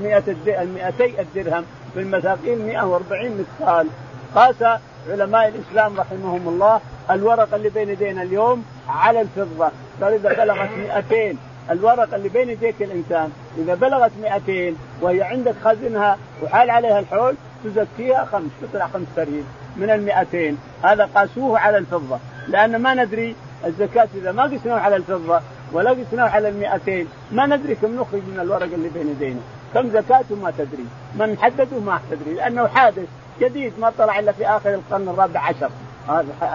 [0.73, 1.63] 200 الدرهم
[1.95, 3.87] بالمثاقيل 140 مثقال.
[4.35, 9.71] قاس علماء الإسلام رحمهم الله الورقة اللي بين يدينا اليوم على الفضة.
[10.01, 10.69] قال إذا بلغت
[11.11, 11.37] 200
[11.71, 18.25] الورقة اللي بين يديك الإنسان إذا بلغت 200 وهي عندك خزنها وحال عليها الحول تزكيها
[18.25, 19.45] خمس تطلع خمس فريد
[19.77, 22.19] من ال 200 هذا قاسوه على الفضة.
[22.47, 25.41] لأن ما ندري الزكاة إذا ما قسناه على الفضة
[25.73, 29.39] ولا قسناه على ال 200 ما ندري كم نخرج من الورق اللي بين يدينا.
[29.73, 30.85] كم زكاته ما تدري.
[31.15, 32.33] من حدده ما تدري.
[32.33, 33.07] لأنه حادث
[33.41, 35.69] جديد ما طلع إلا في آخر القرن الرابع عشر.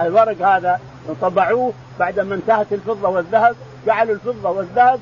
[0.01, 0.79] الورق هذا
[1.21, 3.55] طبعوه بعد ما انتهت الفضة والذهب
[3.85, 4.99] جعلوا الفضة والذهب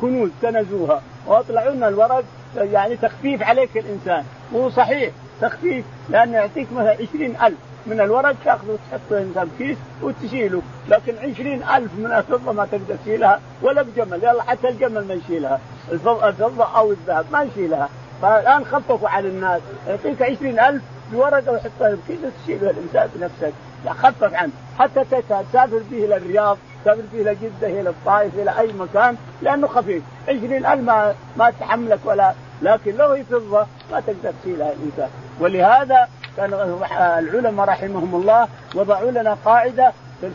[0.00, 2.24] كنوز كنزوها واطلعوا لنا الورق
[2.56, 4.24] يعني تخفيف عليك الإنسان.
[4.52, 7.58] وهو صحيح تخفيف لأنه يعطيك مثلا عشرين ألف.
[7.86, 10.62] من الورق تاخذه وتحطه انت بكيس وتشيله.
[10.88, 14.24] لكن عشرين ألف من الفضة ما تقدر تشيلها ولا بجمل.
[14.24, 15.60] يلا حتى الجمل ما يشيلها.
[15.92, 17.88] الفضة, أو الذهب ما يشيلها.
[18.22, 19.62] فالآن خففوا على الناس.
[19.88, 20.82] يعطيك عشرين ألف
[21.12, 23.52] بورقة ويحطها بكيس وتشيلها الإنسان بنفسك.
[23.88, 24.52] خفف عنه.
[24.78, 29.66] حتى تسافر به إلى الرياض تسافر به إلى جدة إلى الطائف إلى أي مكان لأنه
[29.66, 30.02] خفيف.
[30.28, 32.32] عشرين ألف ما, ما تحملك ولا
[32.62, 35.08] لكن لو هي فضة ما تقدر تشيلها الإنسان
[35.40, 36.08] ولهذا
[36.38, 40.30] العلماء رحمهم الله وضعوا لنا قاعدة في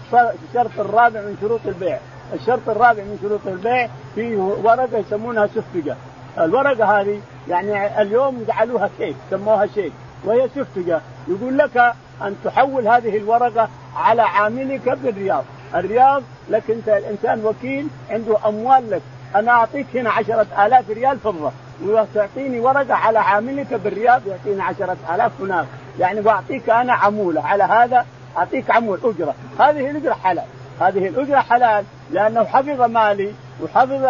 [0.49, 1.99] الشرط الرابع من شروط البيع.
[2.33, 5.95] الشرط الرابع من شروط البيع فيه ورقة يسمونها سفجه
[6.39, 9.93] الورقة هذه يعني اليوم جعلوها شيك سموها شيك
[10.25, 11.77] وهي سفجه يقول لك
[12.21, 15.43] أن تحول هذه الورقة على عاملك بالرياض.
[15.75, 19.01] الرياض لك أنت الإنسان وكيل عنده أموال لك.
[19.35, 21.51] أنا أعطيك هنا عشرة آلاف ريال فضة.
[21.85, 25.65] وتعطيني ورقة على عاملك بالرياض يعطيني عشرة آلاف هناك.
[25.99, 27.41] يعني واعطيك أنا عمولة.
[27.41, 28.05] على هذا
[28.37, 29.35] أعطيك عمول أجرة.
[29.59, 30.45] هذه الأجرة حلال.
[30.81, 33.33] هذه الأجرة حلال لأنه حفظ مالي
[33.63, 34.05] وحفظ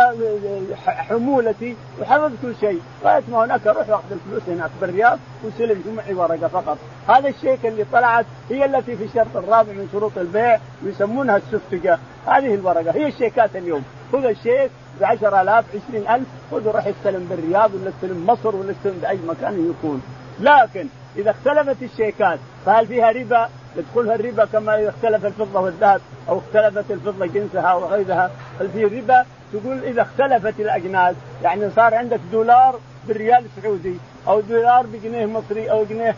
[0.85, 2.81] حمولتي وحفظ كل شيء.
[3.03, 6.77] غاية ما هناك أروح واخذ الفلوس هناك بالرياض وسلم معي ورقة فقط.
[7.07, 11.99] هذا الشيك اللي طلعت هي التي في الشرط الرابع من شروط البيع ويسمونها السفتجة.
[12.27, 13.83] هذه الورقة هي الشيكات اليوم.
[14.11, 16.21] خذ الشيك ب 10000 20000
[16.51, 20.01] خذ روح استلم بالرياض ولا استلم مصر ولا استلم بأي مكان يكون.
[20.39, 26.37] لكن إذا اختلفت الشيكات فهل فيها ربا؟ يدخلها الربا كما إذا اختلف الفضة والذهب أو
[26.39, 32.79] اختلفت الفضة جنسها وغيرها هل في ربا؟ تقول إذا اختلفت الأجناس يعني صار عندك دولار
[33.07, 33.95] بالريال السعودي
[34.27, 36.15] أو دولار بجنيه مصري أو جنيه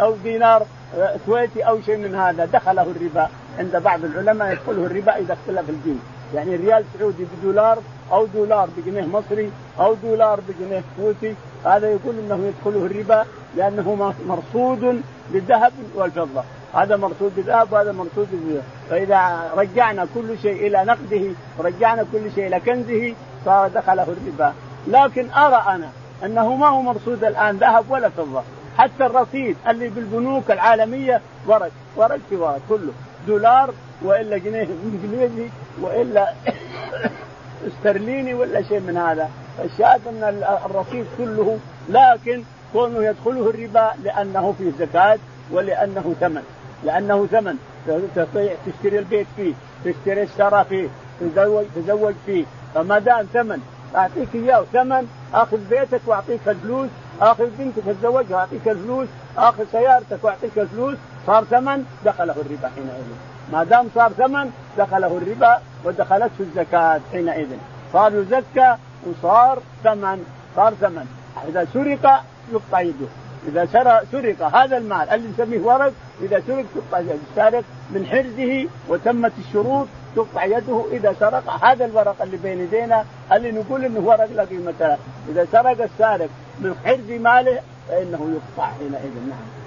[0.00, 0.66] أو دينار
[1.26, 6.00] كويتي أو شيء من هذا دخله الربا عند بعض العلماء يدخله الربا إذا اختلف الجنس
[6.34, 7.78] يعني ريال سعودي بدولار
[8.12, 11.34] أو دولار بجنيه مصري أو دولار بجنيه كويتي
[11.64, 13.26] هذا يقول إنه يدخله الربا
[13.56, 16.42] لأنه مرصود بالذهب والفضة.
[16.74, 22.46] هذا مرصود بالذهب وهذا مرصود بالذهب فإذا رجعنا كل شيء إلى نقده ورجعنا كل شيء
[22.46, 24.52] إلى كنزه صار دخله الربا.
[24.86, 25.88] لكن أرى أنا
[26.24, 28.42] أنه ما هو مرصود الآن ذهب ولا فضة.
[28.78, 32.92] حتى الرصيد اللي بالبنوك العالمية ورق ورق في ورق كله.
[33.26, 35.48] دولار وإلا جنيه إنجليزي
[35.80, 36.32] وإلا
[37.68, 39.30] استرليني ولا شيء من هذا.
[39.58, 41.58] فالشاهد ان الرصيد كله.
[41.88, 42.42] لكن
[42.72, 45.18] كونه يدخله الربا لأنه فيه زكاة
[45.50, 46.42] ولأنه ثمن.
[46.84, 47.58] لأنه ثمن.
[47.86, 49.54] تستطيع تشتري البيت فيه
[49.84, 50.88] تشتري الشرى فيه
[51.20, 52.44] تزوج تزوج فيه.
[52.74, 53.60] فما دام ثمن
[53.96, 56.88] أعطيك إياه ثمن آخذ بيتك وأعطيك الفلوس
[57.20, 59.08] آخذ بنتك اتزوجها اعطيك الفلوس
[59.38, 60.96] آخذ سيارتك وأعطيك الفلوس
[61.26, 63.04] صار ثمن دخله الربا حينئذ.
[63.52, 67.48] ما دام صار ثمن دخله الربا ودخلته الزكاة حينئذ.
[67.92, 70.24] صار يزكى وصار ثمن
[70.56, 71.06] صار ثمن.
[71.48, 73.06] إذا سرق يقطع يده
[73.48, 73.68] إذا
[74.12, 75.92] سرق هذا المال اللي نسميه ورق
[76.22, 79.86] إذا سرق تقطع يده السارق من حرزه وتمت الشروط
[80.16, 81.64] تقطع يده إذا سرق.
[81.64, 84.98] هذا الورق اللي بين يدينا اللي نقول إنه ورق لا قيمه له
[85.28, 86.28] إذا سرق السارق
[86.60, 89.28] من حرز ماله فإنه يقطع حينئذ.
[89.28, 89.60] نعم.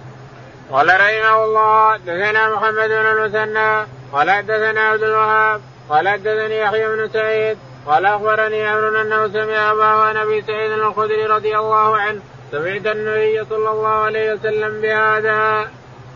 [0.72, 7.10] قال رحمه الله حدثنا محمد بن المثنى قال حدثنا عبد الوهاب قال حدثني يحيى بن
[7.14, 12.22] سعيد قال أخبرني عمرو أنه سمع اباه عن ابي سعيد الخدري رضي الله عنه
[12.54, 15.68] سمعت النبي صلى الله عليه وسلم بهذا.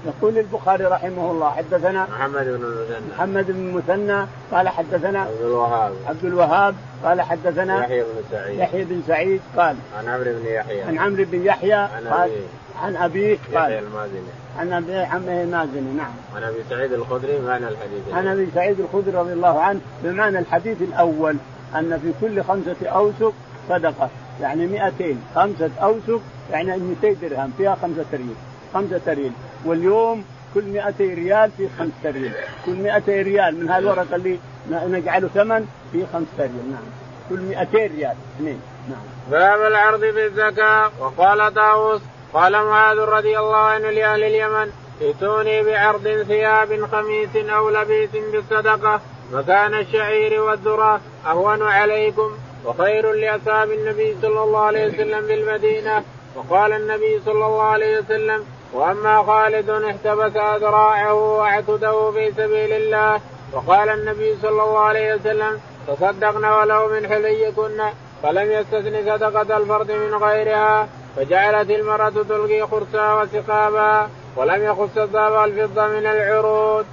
[0.06, 3.08] يقول البخاري رحمه الله حدثنا محمد بن المثنى.
[3.16, 5.94] محمد بن المثنى قال حدثنا عبد الوهاب.
[6.08, 8.60] عبد الوهاب قال حدثنا يحيى بن سعيد.
[8.60, 10.82] يحيى بن سعيد قال عن عمرو بن يحيى.
[10.82, 12.48] عن عمرو بن يحيى عن قال أبيه.
[12.82, 14.32] عن أبيه يحيى قال المازني.
[14.60, 16.14] عن ابي عمه المازني نعم.
[16.36, 18.14] عن أبي سعيد الخدري معنى الحديث.
[18.14, 21.36] عن أبي سعيد الخدري رضي الله عنه بمعنى الحديث الأول
[21.76, 23.34] أن في كل خمسة أوسق
[23.70, 24.10] صدقة.
[24.42, 26.22] يعني 200 خمسة اوسق
[26.52, 28.36] يعني 200 درهم فيها خمسة ريال
[28.74, 29.32] خمسة ريال.
[29.66, 30.24] واليوم
[30.54, 32.34] كل 200 ريال في خمسة ريال.
[32.66, 34.40] كل 200 ريال من هالورقة اللي
[34.72, 36.84] نجعله ثمن في خمسة ريال نعم.
[37.30, 39.00] كل 200 ريال اثنين نعم.
[39.32, 40.92] باب العرض بالزكاة.
[41.00, 42.02] وقال طاووس
[42.34, 44.72] قال معاذ رضي الله عنه لأهل اليمن
[45.02, 49.02] ائتوني بعرض ثياب خميس أو لبيس بالصدقة
[49.34, 52.32] مكان الشعير والذرة أهون عليكم.
[52.66, 56.04] وخير لأصحاب النبي صلى الله عليه وسلم بالمدينة.
[56.36, 63.22] وقال النبي صلى الله عليه وسلم وأما خالد احتبس أذراعه واعتده في سبيل الله.
[63.54, 67.82] وقال النبي صلى الله عليه وسلم تصدقن ولو من حليكن
[68.24, 70.88] فلم يستثن صدقة الفرد من غيرها.
[71.16, 76.86] فجعلت المرأة تلقي خرسها وسقابها ولم يخص الذهب والفضة من العروض.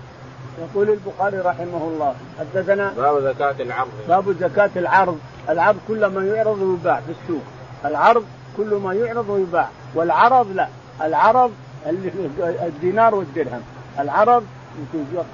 [0.58, 3.88] يقول البخاري رحمه الله حدثنا باب زكاة العرض.
[4.08, 7.42] باب زكاة العرض، العرض كل ما يعرض ويباع في السوق،
[7.84, 8.24] العرض
[8.56, 10.68] كل ما يعرض ويباع، والعرض لا،
[11.02, 11.50] العرض
[12.68, 13.62] الدينار والدرهم.
[13.98, 14.44] العرض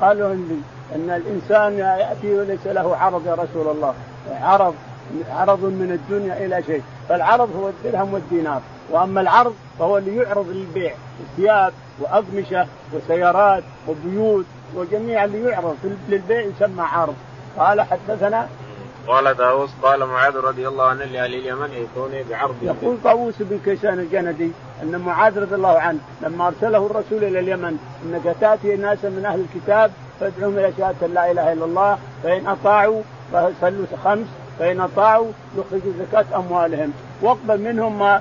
[0.00, 0.32] قالوا
[0.94, 3.94] إن الإنسان يأتي وليس له عرض يا رسول الله.
[4.40, 4.74] عرض
[5.30, 6.82] عرض من الدنيا إلى شيء.
[7.08, 8.60] فالعرض هو الدرهم والدينار.
[8.90, 10.94] وأما العرض فهو اللي يعرض للبيع
[11.36, 15.76] ثياب واقمشه وسيارات وبيوت وجميع اللي يعرض.
[16.08, 17.14] للبيع يسمى عرض.
[17.58, 18.48] قال حدثنا
[19.08, 22.54] قال طاووس قال معاذ رضي الله عنه لاهل اليمن ائتوني بعرض.
[22.62, 24.50] يقول طاووس بن كيسان الجندي
[24.82, 29.40] أن معاذ رضي الله عنه لما أرسله الرسول إلى اليمن إنك تأتي ناسا من أهل
[29.40, 34.26] الكتاب فادعوهم إلى شهادة لا إله إلا الله فإن أطاعوا فصلوا خمس
[34.58, 36.92] فإن أطاعوا يخرجوا زكاة أموالهم.
[37.22, 38.20] واقبل منهم ما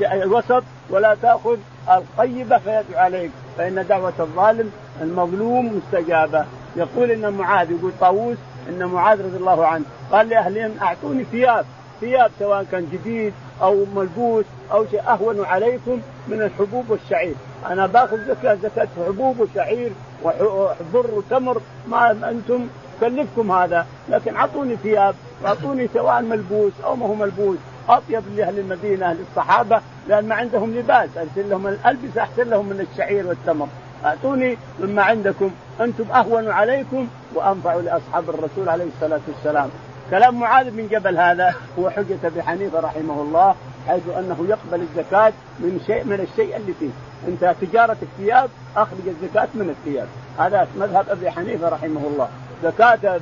[0.00, 1.56] الوسط ولا تأخذ
[1.88, 3.30] الطيبة فيدعو عليك.
[3.58, 6.44] فإن دعوة الظالم المظلوم مستجابة.
[6.76, 8.36] يقول إن معاذ يقول طاووس
[8.68, 9.84] إن معاذ رضي الله عنه.
[10.12, 11.66] قال لأهلهم أعطوني ثياب.
[12.00, 15.00] ثياب سواء كان جديد أو ملبوس أو شيء.
[15.08, 17.34] أهون عليكم من الحبوب والشعير،
[17.66, 19.92] أنا باخذ زكاة زكاة حبوب وشعير
[20.24, 21.60] وبر وتمر.
[21.88, 22.66] ما أنتم
[23.00, 25.14] كلفكم هذا، لكن أعطوني ثياب.
[25.42, 27.58] واعطوني سواء ملبوس أو ما هو ملبوس،
[27.88, 32.86] اطيب لأهل المدينة أهل الصحابة لأن ما عندهم لباس، أرسل لهم الالبسه أحسن لهم من
[32.92, 33.68] الشعير والتمر،
[34.04, 35.50] أعطوني مما عندكم.
[35.80, 39.70] أنتم أهون عليكم وانفع لأصحاب الرسول عليه الصلاة والسلام.
[40.10, 43.54] كلام معاذ بن جبل هذا هو حجة أبي حنيفة رحمه الله
[43.88, 46.90] حيث أنه يقبل الزكاة من شيء من الشيء اللي فيه.
[47.28, 50.08] أنت تجارتك ثياب أخرج الزكاة من الثياب.
[50.38, 52.28] هذا مذهب أبي حنيفة رحمه الله.
[52.64, 53.18] زكاة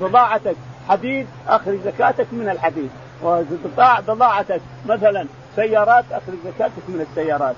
[0.00, 0.56] بضاعتك
[0.88, 2.90] حديد أخرج زكاتك من الحديد.
[3.24, 7.54] وبضاعتك مثلا سيارات أخرج زكاتك من السيارات.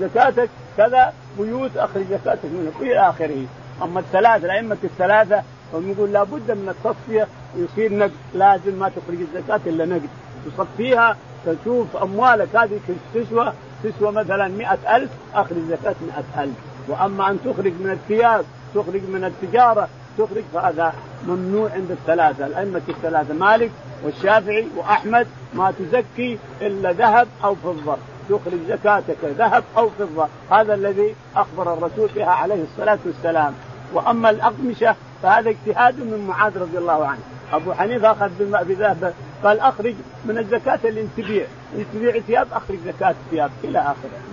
[0.00, 3.46] زكاتك كذا بيوت أخرج زكاتك من إلى آخره.
[3.82, 7.26] أما الثلاثة الأئمة الثلاثة ونقول لابد من التصفية.
[7.56, 8.12] يصير نقد.
[8.34, 10.08] لازم ما تخرج الزكاة إلا نقد.
[10.56, 11.16] تصفيها
[11.46, 12.56] تشوف أموالك.
[12.56, 12.80] هذه
[13.14, 13.52] تسوى؟
[13.84, 16.54] تسوى مثلا مئة ألف أخرج زكاة مئة ألف.
[16.88, 19.88] وأما أن تخرج من الثياب تخرج من التجارة
[20.18, 20.94] تخرج فهذا
[21.26, 22.46] ممنوع عند الثلاثة.
[22.46, 23.70] الأئمة الثلاثة مالك
[24.04, 27.96] والشافعي وأحمد ما تزكي إلا ذهب أو فضة.
[28.28, 30.28] تخرج زكاتك ذهب أو فضة.
[30.50, 33.54] هذا الذي أخبر الرسول بها عليه الصلاة والسلام.
[33.94, 37.20] وأما الأقمشة فهذا اجتهاد من معاذ رضي الله عنه.
[37.52, 39.94] أبو حنيفة أخذ بذهب قال أخرج
[40.24, 41.46] من الزكاة اللي تبيع
[41.78, 44.31] انت تبيع ثياب أخرج زكاة ثياب إلى آخره.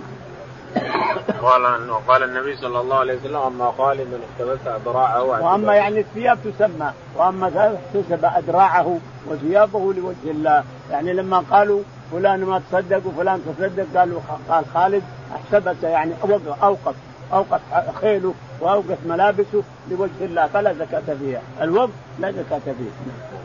[1.42, 6.38] قال وقال النبي صلى الله عليه وسلم أما خالد من احتبس ذراعه وأما يعني الثياب
[6.44, 10.64] تسمى وأما احتسب اذراعه وثيابه لوجه الله.
[10.90, 15.02] يعني لما قالوا فلان ما تصدق وفلان تصدق قالوا قال خالد
[15.34, 16.12] أحسبك يعني
[16.62, 16.94] أوقف.
[17.32, 17.60] أوقف
[18.00, 22.90] خيله وأوقف ملابسه لوجه الله فلا زكاة فيها، الوقف لا زكاة فيه.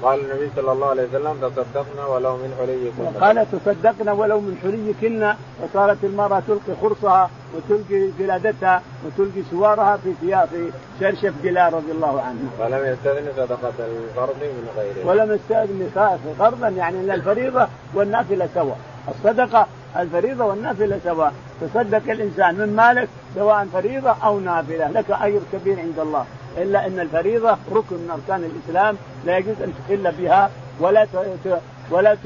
[0.04, 3.20] قال النبي صلى الله عليه وسلم تصدقنا ولو من حليكن.
[3.20, 5.34] قال تصدقنا ولو من حليكن
[5.64, 10.50] وصارت المرأة تلقي خرصها وتلقي قلادتها وتلقي سوارها في ثياب
[11.00, 12.50] شرشف جلال رضي الله عنه.
[12.60, 15.08] ولم يستثن صدقة الفرض من غيره.
[15.08, 15.90] ولم يستثن
[16.40, 18.78] فرضا يعني إن الفريضة والنافلة سواء.
[19.08, 21.34] الصدقة الفريضة والنافلة سواء.
[21.62, 24.92] تصدق الإنسان من مالك سواء فريضة أو نافلة.
[24.92, 26.26] لك أجر كبير عند الله.
[26.58, 30.50] إلا أن الفريضة ركن من أركان الإسلام لا يجوز أن تخل بها
[30.80, 31.08] ولا
[31.92, 32.18] ولا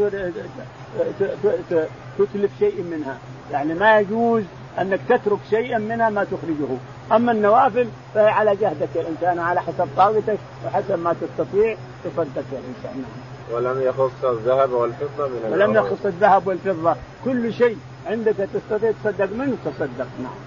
[2.17, 3.17] تتلف شيء منها.
[3.51, 4.43] يعني ما يجوز
[4.81, 6.77] أنك تترك شيئا منها ما تخرجه،
[7.15, 13.03] أما النوافل فهي على جهدك الإنسان على حسب طاقتك وحسب ما تستطيع تصدق الإنسان.
[13.51, 16.95] ولم يخص الذهب والفضة من ولم يخص الذهب والفضة.
[17.25, 17.77] كل شيء
[18.07, 20.39] عندك تستطيع تصدق منه تصدق نعم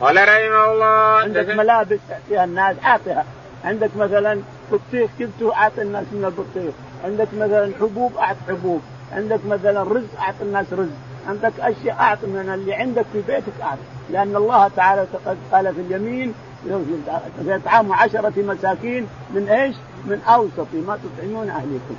[0.00, 1.98] قال رحمه الله عندك ملابس
[2.28, 3.24] فيها الناس أعطها.
[3.64, 4.40] عندك مثلا
[4.72, 8.80] بطيخ جبته أعطي الناس من البطيخ؟ عندك مثلا حبوب أعط حبوب.
[9.12, 10.96] عندك مثلا رزق أعط الناس رزق
[11.28, 13.78] عندك أشياء أعط من اللي عندك في بيتك أعط.
[14.10, 15.06] لأن الله تعالى
[15.52, 16.34] قال في اليمين
[17.44, 19.76] في اطعام عشرة مساكين من إيش؟
[20.06, 21.96] من أوسط ما تطعمون أهلكم.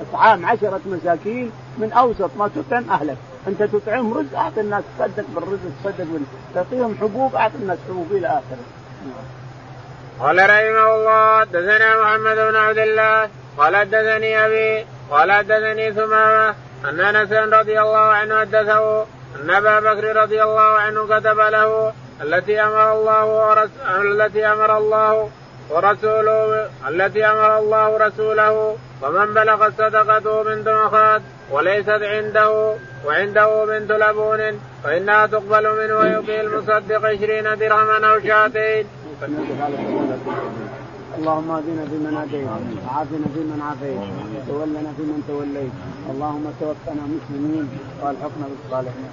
[0.00, 3.16] إطعام عشرة مساكين من أوسط ما تطعم أهلك،
[3.48, 6.06] أنت تطعمهم رزق أعطي الناس تصدق بالرزق تصدق.
[6.54, 8.64] تعطيهم حبوب أعطي الناس حبوب إلى آخره.
[10.20, 13.28] قال رحمه الله حدثنا محمد بن عبد الله
[13.58, 19.02] قال حدثني أبي قال حدثني ثمامة أن أنس رضي الله عنه حدثه
[19.42, 21.92] أن أبا بكر رضي الله عنه كتب له
[22.22, 23.68] التي أمر الله.
[24.00, 25.30] التي أمر الله
[25.72, 32.74] ورسوله التي أمر الله رسوله ومن بلغت صدقته بنت مخاض وليست عنده
[33.06, 34.42] وعنده بنت لبون
[34.84, 38.86] فإنها تقبل منه ويعطي المصدق عشرين درهما أو شاتين.
[41.18, 42.48] اللهم اهدنا فيمن هديت
[42.86, 44.00] وعافنا فيمن عافيت
[44.34, 45.74] وتولنا فيمن توليت
[46.12, 47.66] اللهم توفنا مسلمين
[48.02, 49.10] والحقنا بالصالحين